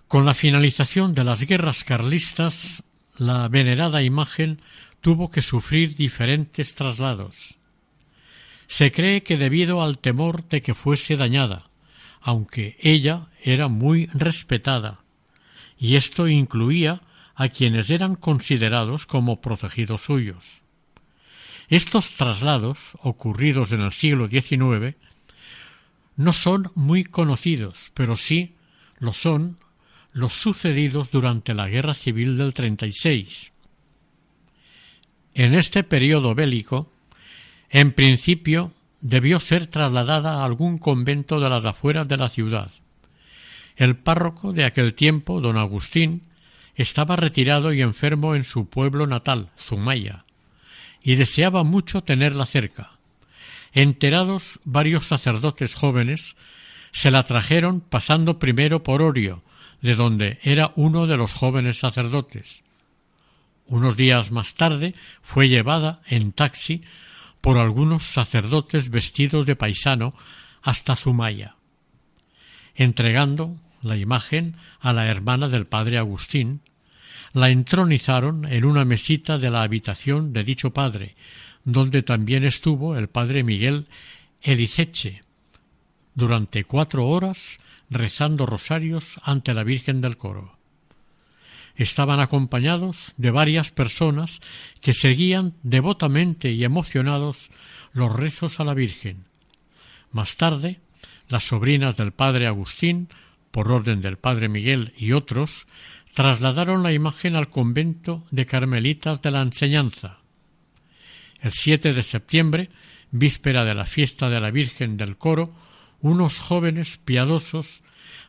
Con 0.08 0.26
la 0.26 0.34
finalización 0.34 1.14
de 1.14 1.24
las 1.24 1.44
guerras 1.44 1.84
carlistas, 1.84 2.84
la 3.18 3.48
venerada 3.50 4.02
imagen 4.02 4.62
tuvo 5.02 5.30
que 5.30 5.41
sufrir 5.41 5.95
diferentes 5.95 6.76
traslados. 6.76 7.58
Se 8.68 8.91
cree 8.91 9.24
que 9.24 9.38
debido 9.38 9.82
al 9.82 9.97
temor 9.97 10.47
de 10.47 10.62
que 10.62 10.74
fuese 10.74 11.18
dañada, 11.18 11.70
aunque 12.22 12.78
ella 12.82 13.28
era 13.43 13.68
muy 13.68 14.08
respetada, 14.08 15.00
y 15.78 15.95
esto 15.95 16.28
incluía 16.28 17.02
a 17.36 17.50
quienes 17.50 17.89
eran 17.89 18.16
considerados 18.16 19.06
como 19.06 19.41
protegidos 19.41 20.04
suyos. 20.04 20.64
Estos 21.70 22.12
traslados, 22.12 22.97
ocurridos 23.02 23.72
en 23.72 23.82
el 23.82 23.91
siglo 23.91 24.28
XIX, 24.28 24.95
no 26.18 26.34
son 26.34 26.72
muy 26.76 27.06
conocidos, 27.06 27.91
pero 27.93 28.16
sí 28.16 28.56
lo 29.00 29.14
son 29.14 29.58
los 30.12 30.34
sucedidos 30.34 31.12
durante 31.12 31.54
la 31.54 31.70
Guerra 31.70 31.93
Civil 31.93 32.38
del 32.38 32.54
36. 32.54 33.54
En 35.34 35.54
este 35.54 35.84
periodo 35.84 36.36
bélico, 36.36 36.92
en 37.70 37.94
principio 37.94 38.74
debió 39.02 39.40
ser 39.40 39.68
trasladada 39.68 40.42
a 40.42 40.46
algún 40.46 40.78
convento 40.78 41.40
de 41.40 41.50
las 41.50 41.66
afueras 41.66 42.08
de 42.08 42.18
la 42.18 42.30
ciudad. 42.30 42.72
El 43.76 43.96
párroco 43.96 44.52
de 44.52 44.66
aquel 44.66 44.94
tiempo, 44.94 45.40
don 45.40 45.58
Agustín, 45.58 46.24
estaba 46.76 47.16
retirado 47.16 47.74
y 47.74 47.82
enfermo 47.82 48.36
en 48.36 48.44
su 48.44 48.68
pueblo 48.68 49.08
natal, 49.08 49.52
Zumaya, 49.58 50.26
y 51.02 51.16
deseaba 51.16 51.64
mucho 51.64 52.04
tenerla 52.04 52.46
cerca. 52.46 52.92
Enterados 53.74 54.60
varios 54.64 55.08
sacerdotes 55.08 55.76
jóvenes, 55.76 56.36
se 56.92 57.12
la 57.12 57.24
trajeron 57.24 57.82
pasando 57.82 58.40
primero 58.40 58.84
por 58.84 59.02
Orio, 59.02 59.44
de 59.82 59.96
donde 59.96 60.40
era 60.44 60.74
uno 60.76 61.08
de 61.08 61.18
los 61.18 61.34
jóvenes 61.34 61.80
sacerdotes. 61.80 62.64
Unos 63.70 63.96
días 63.96 64.32
más 64.32 64.56
tarde 64.56 64.96
fue 65.22 65.48
llevada 65.48 66.02
en 66.08 66.32
taxi 66.32 66.82
por 67.40 67.60
algunos 67.60 68.12
sacerdotes 68.12 68.90
vestidos 68.90 69.46
de 69.46 69.56
paisano 69.56 70.16
hasta 70.64 70.96
Zumaya. 70.96 71.56
Entregando 72.74 73.58
la 73.84 73.96
imagen 73.96 74.56
a 74.80 74.92
la 74.92 75.06
hermana 75.06 75.50
del 75.50 75.68
padre 75.68 76.00
Agustín, 76.00 76.62
la 77.32 77.52
entronizaron 77.52 78.46
en 78.46 78.66
una 78.66 78.86
mesita 78.86 79.38
de 79.38 79.52
la 79.52 79.62
habitación 79.62 80.34
de 80.34 80.44
dicho 80.44 80.74
padre, 80.74 81.16
donde 81.64 82.02
también 82.02 82.46
estuvo 82.46 82.98
el 82.98 83.08
padre 83.08 83.44
Miguel 83.44 83.86
Eliceche, 84.42 85.22
durante 86.16 86.64
cuatro 86.64 87.08
horas 87.08 87.60
rezando 87.92 88.48
rosarios 88.48 89.20
ante 89.22 89.54
la 89.54 89.64
Virgen 89.64 90.02
del 90.02 90.18
Coro 90.18 90.59
estaban 91.84 92.20
acompañados 92.20 93.14
de 93.18 93.32
varias 93.32 93.72
personas 93.72 94.42
que 94.82 94.94
seguían 94.94 95.54
devotamente 95.64 96.52
y 96.52 96.66
emocionados 96.66 97.52
los 97.94 98.14
rezos 98.14 98.60
a 98.60 98.66
la 98.66 98.74
Virgen. 98.74 99.24
Más 100.12 100.36
tarde, 100.36 100.82
las 101.30 101.46
sobrinas 101.46 101.96
del 101.96 102.12
padre 102.12 102.48
Agustín, 102.48 103.08
por 103.52 103.72
orden 103.72 104.02
del 104.02 104.18
padre 104.18 104.50
Miguel 104.50 104.94
y 104.98 105.14
otros, 105.14 105.68
trasladaron 106.14 106.84
la 106.84 106.92
imagen 106.92 107.36
al 107.36 107.50
convento 107.50 108.26
de 108.30 108.46
Carmelitas 108.46 109.22
de 109.22 109.32
la 109.32 109.42
Enseñanza. 109.42 110.20
El 111.40 111.52
7 111.52 111.94
de 111.94 112.04
septiembre, 112.04 112.70
víspera 113.12 113.64
de 113.64 113.74
la 113.74 113.86
fiesta 113.86 114.30
de 114.30 114.42
la 114.42 114.52
Virgen 114.52 114.98
del 114.98 115.18
Coro, 115.18 115.54
unos 116.02 116.40
jóvenes 116.40 116.98
piadosos 116.98 117.84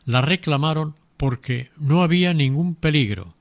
la 0.05 0.21
reclamaron 0.21 0.95
porque 1.17 1.69
no 1.77 2.01
había 2.01 2.33
ningún 2.33 2.75
peligro, 2.75 3.35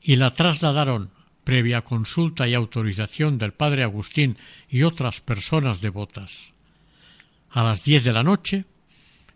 y 0.00 0.16
la 0.16 0.34
trasladaron, 0.34 1.10
previa 1.44 1.82
consulta 1.82 2.46
y 2.48 2.54
autorización 2.54 3.38
del 3.38 3.52
padre 3.52 3.82
Agustín 3.82 4.36
y 4.68 4.82
otras 4.82 5.20
personas 5.20 5.80
devotas. 5.80 6.52
A 7.50 7.62
las 7.62 7.84
diez 7.84 8.04
de 8.04 8.12
la 8.12 8.22
noche, 8.22 8.64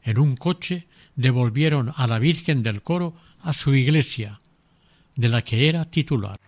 en 0.03 0.19
un 0.19 0.37
coche, 0.37 0.87
devolvieron 1.17 1.93
a 1.97 2.07
la 2.07 2.19
Virgen 2.19 2.63
del 2.63 2.83
Coro 2.83 3.17
a 3.41 3.53
su 3.53 3.75
iglesia, 3.75 4.41
de 5.17 5.29
la 5.29 5.43
que 5.43 5.69
era 5.69 5.85
titular. 5.85 6.39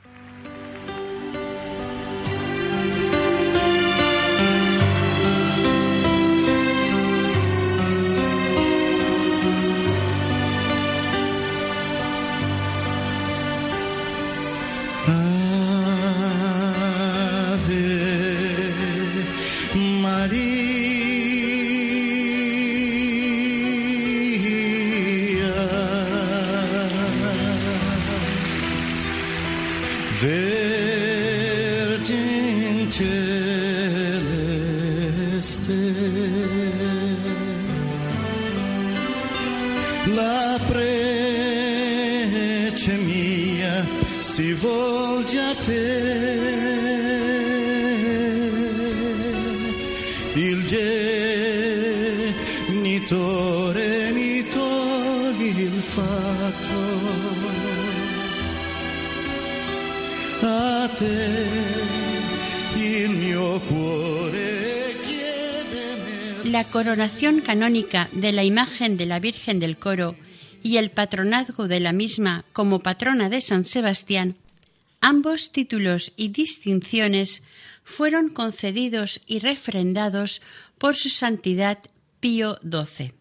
Canónica 67.65 68.11
de 68.13 68.33
la 68.33 68.45
imagen 68.45 68.99
de 68.99 69.07
la 69.07 69.21
Virgen 69.21 69.59
del 69.59 69.79
Coro 69.79 70.17
y 70.63 70.77
el 70.77 70.91
patronazgo 70.91 71.67
de 71.67 71.81
la 71.81 71.95
misma 71.95 72.45
como 72.53 72.81
patrona 72.81 73.31
de 73.31 73.41
San 73.41 73.65
Sebastián, 73.65 74.37
ambos 75.01 75.51
títulos 75.51 76.13
y 76.15 76.29
distinciones 76.29 77.43
fueron 77.83 78.29
concedidos 78.29 79.23
y 79.27 79.39
refrendados 79.39 80.43
por 80.77 80.95
su 80.95 81.09
santidad 81.09 81.79
Pío 82.21 82.59
XII. 82.61 83.15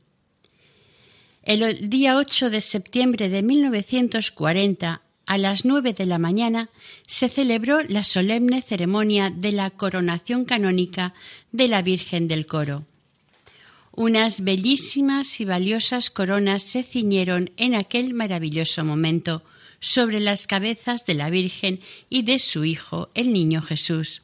El 1.44 1.90
día 1.90 2.18
8 2.18 2.50
de 2.50 2.60
septiembre 2.60 3.30
de 3.30 3.44
1940, 3.44 5.02
a 5.26 5.38
las 5.38 5.64
9 5.64 5.94
de 5.94 6.06
la 6.06 6.18
mañana, 6.18 6.70
se 7.08 7.30
celebró 7.30 7.82
la 7.84 8.04
solemne 8.04 8.62
ceremonia 8.62 9.30
de 9.30 9.54
la 9.54 9.70
coronación 9.70 10.44
canónica 10.44 11.14
de 11.54 11.70
la 11.70 11.82
Virgen 11.82 12.28
del 12.28 12.46
Coro. 12.46 12.86
Unas 13.96 14.42
bellísimas 14.42 15.40
y 15.40 15.46
valiosas 15.46 16.10
coronas 16.10 16.64
se 16.64 16.82
ciñeron 16.82 17.52
en 17.58 17.76
aquel 17.76 18.16
maravilloso 18.16 18.84
momento 18.84 19.44
sobre 19.80 20.20
las 20.20 20.48
cabezas 20.48 21.06
de 21.06 21.14
la 21.14 21.30
Virgen 21.30 21.80
y 22.10 22.24
de 22.24 22.40
su 22.40 22.66
Hijo, 22.66 23.12
el 23.14 23.32
Niño 23.32 23.62
Jesús. 23.62 24.24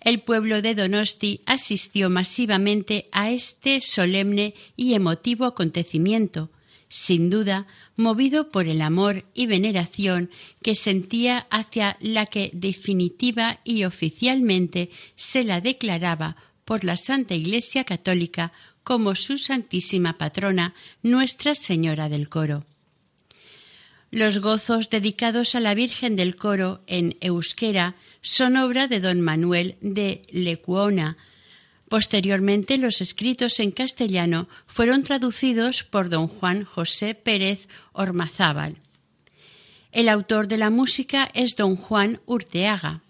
El 0.00 0.20
pueblo 0.20 0.62
de 0.62 0.74
Donosti 0.74 1.42
asistió 1.44 2.08
masivamente 2.08 3.08
a 3.12 3.30
este 3.30 3.82
solemne 3.82 4.54
y 4.74 4.94
emotivo 4.94 5.44
acontecimiento, 5.44 6.48
sin 6.88 7.28
duda 7.28 7.66
movido 7.96 8.48
por 8.50 8.66
el 8.68 8.80
amor 8.80 9.26
y 9.34 9.46
veneración 9.46 10.30
que 10.62 10.76
sentía 10.76 11.46
hacia 11.50 11.98
la 12.00 12.24
que 12.24 12.50
definitiva 12.54 13.60
y 13.64 13.84
oficialmente 13.84 14.88
se 15.14 15.44
la 15.44 15.60
declaraba 15.60 16.36
por 16.64 16.84
la 16.84 16.96
Santa 16.96 17.34
Iglesia 17.34 17.84
Católica 17.84 18.52
como 18.84 19.14
su 19.14 19.38
Santísima 19.38 20.18
Patrona, 20.18 20.74
Nuestra 21.02 21.54
Señora 21.54 22.08
del 22.08 22.28
Coro. 22.28 22.64
Los 24.10 24.40
gozos 24.40 24.90
dedicados 24.90 25.54
a 25.54 25.60
la 25.60 25.74
Virgen 25.74 26.16
del 26.16 26.36
Coro 26.36 26.82
en 26.86 27.16
euskera 27.20 27.96
son 28.20 28.56
obra 28.56 28.86
de 28.86 29.00
don 29.00 29.22
Manuel 29.22 29.76
de 29.80 30.20
Lecuona. 30.30 31.16
Posteriormente, 31.88 32.76
los 32.76 33.00
escritos 33.00 33.58
en 33.58 33.70
castellano 33.70 34.48
fueron 34.66 35.02
traducidos 35.02 35.82
por 35.82 36.10
don 36.10 36.28
Juan 36.28 36.64
José 36.64 37.14
Pérez 37.14 37.68
Ormazábal. 37.92 38.76
El 39.92 40.08
autor 40.08 40.46
de 40.46 40.58
la 40.58 40.70
música 40.70 41.30
es 41.32 41.56
don 41.56 41.76
Juan 41.76 42.20
Urteaga. 42.26 43.02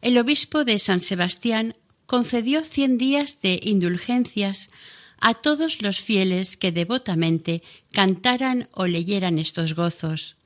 El 0.00 0.18
obispo 0.18 0.64
de 0.64 0.78
San 0.78 1.00
Sebastián 1.00 1.76
concedió 2.14 2.62
cien 2.64 2.96
días 2.96 3.42
de 3.42 3.58
indulgencias 3.60 4.70
a 5.18 5.34
todos 5.34 5.82
los 5.82 6.00
fieles 6.00 6.56
que 6.56 6.70
devotamente 6.70 7.64
cantaran 7.90 8.68
o 8.70 8.86
leyeran 8.86 9.40
estos 9.40 9.74
gozos. 9.74 10.36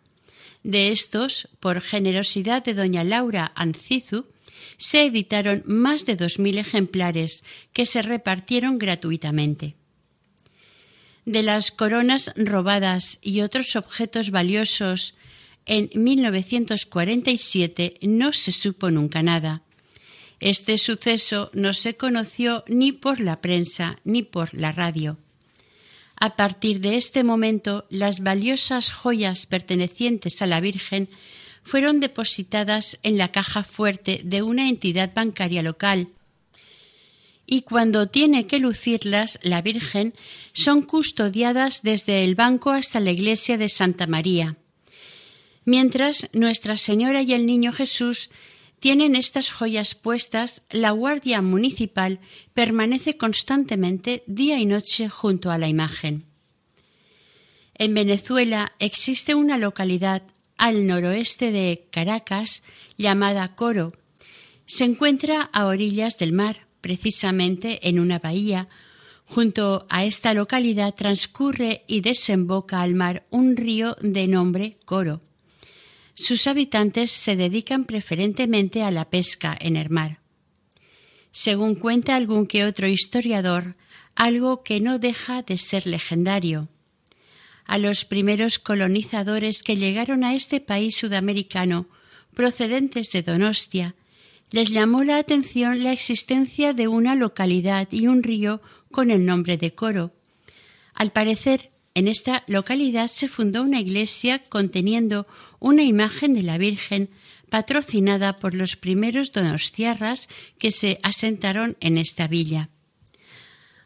De 0.63 0.93
estos, 0.93 1.51
por 1.61 1.83
generosidad 1.83 2.65
de 2.65 2.73
doña 2.73 3.05
Laura 3.05 3.53
Ancizu, 3.55 4.25
se 4.79 5.05
editaron 5.05 5.63
más 5.67 6.07
de 6.07 6.17
dos 6.17 6.39
mil 6.39 6.57
ejemplares 6.57 7.45
que 7.75 7.85
se 7.85 8.01
repartieron 8.01 8.79
gratuitamente. 8.79 9.77
De 11.27 11.43
las 11.43 11.71
coronas 11.71 12.33
robadas 12.35 13.19
y 13.21 13.43
otros 13.43 13.77
objetos 13.77 14.31
valiosos 14.31 15.17
en 15.67 15.91
1947 15.93 17.99
no 18.05 18.33
se 18.33 18.53
supo 18.53 18.91
nunca 18.91 19.23
nada. 19.23 19.65
Este 20.41 20.79
suceso 20.79 21.51
no 21.53 21.75
se 21.75 21.97
conoció 21.97 22.65
ni 22.69 22.93
por 22.93 23.21
la 23.21 23.41
prensa 23.41 23.99
ni 24.05 24.23
por 24.23 24.55
la 24.55 24.73
radio. 24.73 25.19
A 26.17 26.37
partir 26.37 26.81
de 26.81 26.97
este 26.97 27.25
momento, 27.25 27.87
las 27.91 28.21
valiosas 28.21 28.91
joyas 28.91 29.47
pertenecientes 29.47 30.43
a 30.43 30.47
la 30.47 30.61
Virgen 30.61 31.09
fueron 31.63 32.01
depositadas 32.01 32.99
en 33.03 33.19
la 33.19 33.31
caja 33.31 33.63
fuerte 33.63 34.21
de 34.25 34.43
una 34.43 34.69
entidad 34.69 35.13
bancaria 35.15 35.63
local 35.63 36.09
y 37.51 37.63
cuando 37.63 38.09
tiene 38.09 38.45
que 38.45 38.59
lucirlas 38.59 39.41
la 39.43 39.63
Virgen 39.63 40.15
son 40.53 40.83
custodiadas 40.83 41.83
desde 41.83 42.25
el 42.25 42.35
banco 42.35 42.71
hasta 42.71 43.01
la 43.01 43.11
iglesia 43.11 43.57
de 43.57 43.71
Santa 43.71 44.07
María. 44.07 44.57
Mientras 45.65 46.29
Nuestra 46.35 46.77
Señora 46.77 47.23
y 47.23 47.33
el 47.33 47.47
Niño 47.47 47.73
Jesús 47.73 48.29
tienen 48.81 49.17
estas 49.17 49.51
joyas 49.51 49.95
puestas, 49.95 50.63
la 50.71 50.93
Guardia 50.93 51.43
Municipal 51.43 52.21
permanece 52.55 53.17
constantemente 53.17 54.23
día 54.27 54.59
y 54.59 54.67
noche 54.67 55.09
junto 55.09 55.51
a 55.51 55.59
la 55.59 55.69
imagen. 55.69 56.25
En 57.75 57.95
Venezuela 57.95 58.73
existe 58.79 59.35
una 59.35 59.59
localidad 59.59 60.23
al 60.57 60.87
noroeste 60.87 61.53
de 61.53 61.87
Caracas 61.91 62.63
llamada 62.97 63.55
Coro. 63.55 63.93
Se 64.67 64.85
encuentra 64.85 65.43
a 65.53 65.67
orillas 65.67 66.19
del 66.19 66.33
mar, 66.33 66.67
precisamente 66.81 67.89
en 67.89 68.01
una 68.01 68.19
bahía. 68.19 68.69
Junto 69.27 69.87
a 69.89 70.05
esta 70.05 70.35
localidad 70.35 70.95
transcurre 70.95 71.85
y 71.87 72.01
desemboca 72.01 72.81
al 72.81 72.95
mar 72.95 73.27
un 73.31 73.57
río 73.57 73.97
de 74.01 74.27
nombre 74.27 74.79
Coro. 74.85 75.21
Sus 76.19 76.49
habitantes 76.49 77.13
se 77.13 77.37
dedican 77.37 77.85
preferentemente 77.85 78.83
a 78.83 78.91
la 78.91 79.09
pesca 79.09 79.57
en 79.61 79.77
el 79.77 79.89
mar. 79.89 80.19
Según 81.31 81.77
cuenta 81.77 82.17
algún 82.17 82.49
que 82.49 82.65
otro 82.65 82.89
historiador, 82.89 83.77
algo 84.17 84.65
que 84.65 84.81
no 84.81 84.99
deja 84.99 85.43
de 85.43 85.57
ser 85.59 85.87
legendario. 85.87 86.69
A 87.67 87.79
los 87.79 88.05
primeros 88.05 88.59
colonizadores 88.59 89.63
que 89.63 89.77
llegaron 89.77 90.25
a 90.25 90.35
este 90.35 90.61
país 90.61 90.97
sudamericano, 90.97 91.87
procedentes 92.35 93.13
de 93.13 93.23
Donostia, 93.23 93.95
les 94.51 94.71
llamó 94.71 95.05
la 95.05 95.19
atención 95.19 95.85
la 95.85 95.93
existencia 95.93 96.73
de 96.73 96.89
una 96.89 97.15
localidad 97.15 97.87
y 97.93 98.09
un 98.09 98.25
río 98.25 98.61
con 98.91 99.13
el 99.13 99.25
nombre 99.25 99.57
de 99.57 99.73
Coro. 99.73 100.11
Al 100.95 101.13
parecer, 101.13 101.71
en 101.99 102.07
esta 102.07 102.45
localidad 102.47 103.09
se 103.09 103.27
fundó 103.27 103.65
una 103.65 103.81
iglesia 103.81 104.39
conteniendo 104.39 105.27
una 105.59 105.83
imagen 105.83 106.33
de 106.33 106.45
la 106.45 106.57
Virgen 106.57 107.11
patrocinada 107.51 108.39
por 108.39 108.55
los 108.55 108.77
primeros 108.77 109.33
donostiarras 109.33 110.29
que 110.59 110.71
se 110.71 111.01
asentaron 111.03 111.77
en 111.81 111.99
esta 111.99 112.29
villa. 112.29 112.71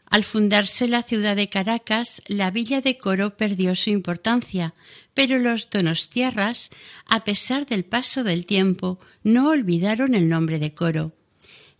Al 0.05 0.25
fundarse 0.25 0.89
la 0.89 1.03
ciudad 1.03 1.37
de 1.37 1.49
Caracas, 1.49 2.21
la 2.27 2.51
villa 2.51 2.83
de 2.83 2.99
Coro 2.99 3.39
perdió 3.39 3.75
su 3.75 3.89
importancia, 3.89 4.75
pero 5.15 5.39
los 5.39 5.71
donostiarras, 5.71 6.69
a 7.07 7.25
pesar 7.25 7.65
del 7.65 7.87
paso 7.87 8.25
del 8.25 8.45
tiempo, 8.45 9.01
no 9.23 9.49
olvidaron 9.49 10.15
el 10.15 10.29
nombre 10.29 10.59
de 10.59 10.75
Coro. 10.75 11.13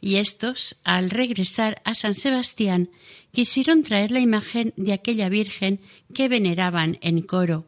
Y 0.05 0.17
estos, 0.17 0.77
al 0.83 1.11
regresar 1.11 1.81
a 1.85 1.95
San 1.95 2.17
Sebastián, 2.17 2.91
quisieron 3.31 3.85
traer 3.85 4.11
la 4.11 4.19
imagen 4.19 4.75
de 4.77 4.93
aquella 4.93 5.29
Virgen 5.29 5.81
que 6.13 6.29
veneraban 6.29 6.99
en 7.03 7.23
coro, 7.23 7.67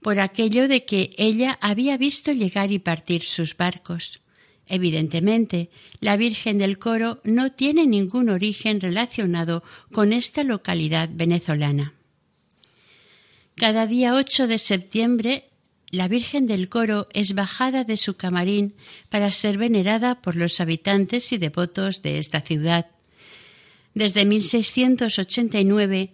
por 0.00 0.20
aquello 0.20 0.68
de 0.68 0.84
que 0.84 1.10
ella 1.18 1.58
había 1.60 1.98
visto 1.98 2.30
llegar 2.30 2.70
y 2.70 2.78
partir 2.78 3.22
sus 3.22 3.56
barcos. 3.56 4.20
Evidentemente, 4.68 5.68
la 5.98 6.16
Virgen 6.16 6.58
del 6.58 6.78
Coro 6.78 7.20
no 7.24 7.50
tiene 7.50 7.86
ningún 7.86 8.30
origen 8.30 8.80
relacionado 8.80 9.64
con 9.90 10.12
esta 10.12 10.44
localidad 10.44 11.08
venezolana. 11.12 11.92
Cada 13.56 13.88
día 13.88 14.14
8 14.14 14.46
de 14.46 14.58
septiembre, 14.58 15.48
la 15.90 16.08
Virgen 16.08 16.46
del 16.46 16.68
Coro 16.68 17.08
es 17.12 17.34
bajada 17.34 17.84
de 17.84 17.96
su 17.96 18.16
camarín 18.16 18.74
para 19.08 19.32
ser 19.32 19.58
venerada 19.58 20.20
por 20.20 20.36
los 20.36 20.60
habitantes 20.60 21.32
y 21.32 21.38
devotos 21.38 22.02
de 22.02 22.18
esta 22.18 22.40
ciudad. 22.40 22.86
Desde 23.94 24.24
1689 24.24 26.12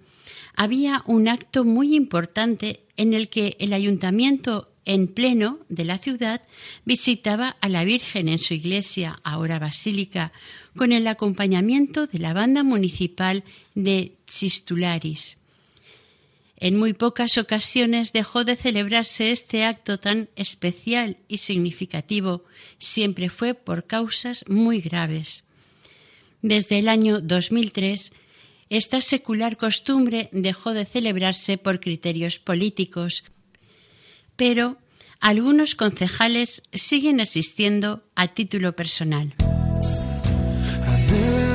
había 0.55 1.03
un 1.07 1.29
acto 1.29 1.64
muy 1.64 1.97
importante 1.97 2.85
en 2.97 3.14
el 3.14 3.29
que 3.29 3.57
el 3.59 3.73
ayuntamiento 3.73 4.73
en 4.85 5.09
pleno 5.09 5.61
de 5.68 5.85
la 5.85 5.99
ciudad, 5.99 6.43
visitaba 6.85 7.57
a 7.61 7.68
la 7.68 7.85
Virgen 7.85 8.29
en 8.29 8.39
su 8.39 8.55
iglesia, 8.55 9.20
ahora 9.23 9.59
basílica, 9.59 10.33
con 10.77 10.93
el 10.93 11.07
acompañamiento 11.07 12.07
de 12.07 12.18
la 12.18 12.33
banda 12.33 12.62
municipal 12.62 13.45
de 13.75 14.16
Chistularis. 14.27 15.39
En 16.64 16.78
muy 16.78 16.92
pocas 16.92 17.38
ocasiones 17.38 18.12
dejó 18.12 18.44
de 18.44 18.54
celebrarse 18.54 19.32
este 19.32 19.64
acto 19.64 19.98
tan 19.98 20.28
especial 20.36 21.16
y 21.26 21.38
significativo, 21.38 22.44
siempre 22.78 23.30
fue 23.30 23.54
por 23.54 23.88
causas 23.88 24.44
muy 24.48 24.80
graves. 24.80 25.42
Desde 26.40 26.78
el 26.78 26.88
año 26.88 27.20
2003, 27.20 28.12
esta 28.70 29.00
secular 29.00 29.56
costumbre 29.56 30.28
dejó 30.30 30.72
de 30.72 30.84
celebrarse 30.84 31.58
por 31.58 31.80
criterios 31.80 32.38
políticos, 32.38 33.24
pero 34.36 34.78
algunos 35.18 35.74
concejales 35.74 36.62
siguen 36.72 37.20
asistiendo 37.20 38.04
a 38.14 38.28
título 38.28 38.76
personal. 38.76 39.34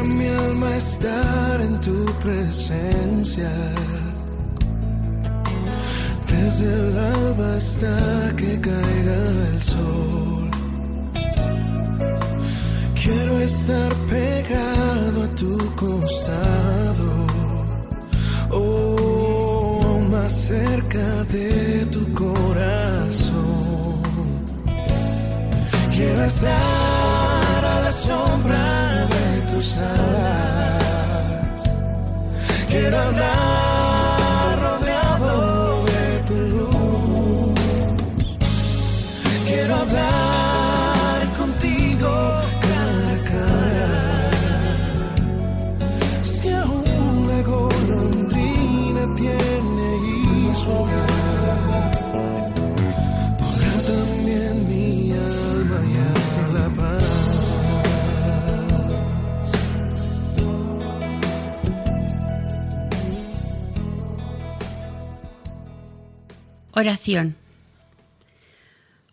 Mi 0.03 0.27
alma 0.27 0.75
estar 0.75 1.61
en 1.61 1.79
tu 1.79 2.05
presencia. 2.19 3.49
Desde 6.43 6.65
el 6.65 6.97
alba 6.97 7.55
hasta 7.55 8.35
que 8.35 8.59
caiga 8.61 9.17
el 9.51 9.61
sol. 9.61 10.49
Quiero 13.01 13.39
estar 13.39 13.93
pegado 14.05 15.23
a 15.23 15.35
tu 15.35 15.57
costado. 15.75 17.09
Oh, 18.51 19.99
más 20.11 20.31
cerca 20.31 21.07
de 21.35 21.85
tu 21.87 22.13
corazón. 22.13 23.37
Quiero 25.91 26.23
estar 26.23 26.66
Oración. 66.77 67.35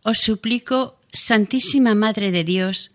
Os 0.03 0.19
suplico, 0.19 1.01
Santísima 1.15 1.95
Madre 1.95 2.31
de 2.31 2.45
Dios, 2.45 2.91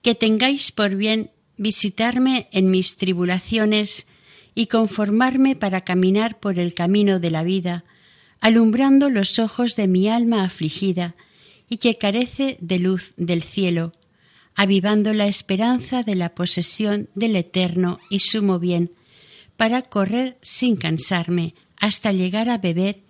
que 0.00 0.14
tengáis 0.14 0.70
por 0.70 0.94
bien 0.94 1.32
visitarme 1.56 2.48
en 2.52 2.70
mis 2.70 2.96
tribulaciones 2.96 4.06
y 4.54 4.66
conformarme 4.66 5.56
para 5.56 5.80
caminar 5.80 6.38
por 6.38 6.60
el 6.60 6.72
camino 6.72 7.18
de 7.18 7.32
la 7.32 7.42
vida, 7.42 7.84
alumbrando 8.40 9.10
los 9.10 9.40
ojos 9.40 9.74
de 9.74 9.88
mi 9.88 10.08
alma 10.08 10.44
afligida 10.44 11.16
y 11.68 11.78
que 11.78 11.98
carece 11.98 12.58
de 12.60 12.78
luz 12.78 13.12
del 13.16 13.42
cielo, 13.42 13.92
avivando 14.54 15.12
la 15.14 15.26
esperanza 15.26 16.04
de 16.04 16.14
la 16.14 16.32
posesión 16.36 17.08
del 17.16 17.34
eterno 17.34 17.98
y 18.08 18.20
sumo 18.20 18.60
bien, 18.60 18.92
para 19.56 19.82
correr 19.82 20.38
sin 20.42 20.76
cansarme 20.76 21.56
hasta 21.76 22.12
llegar 22.12 22.48
a 22.48 22.58
beber 22.58 23.09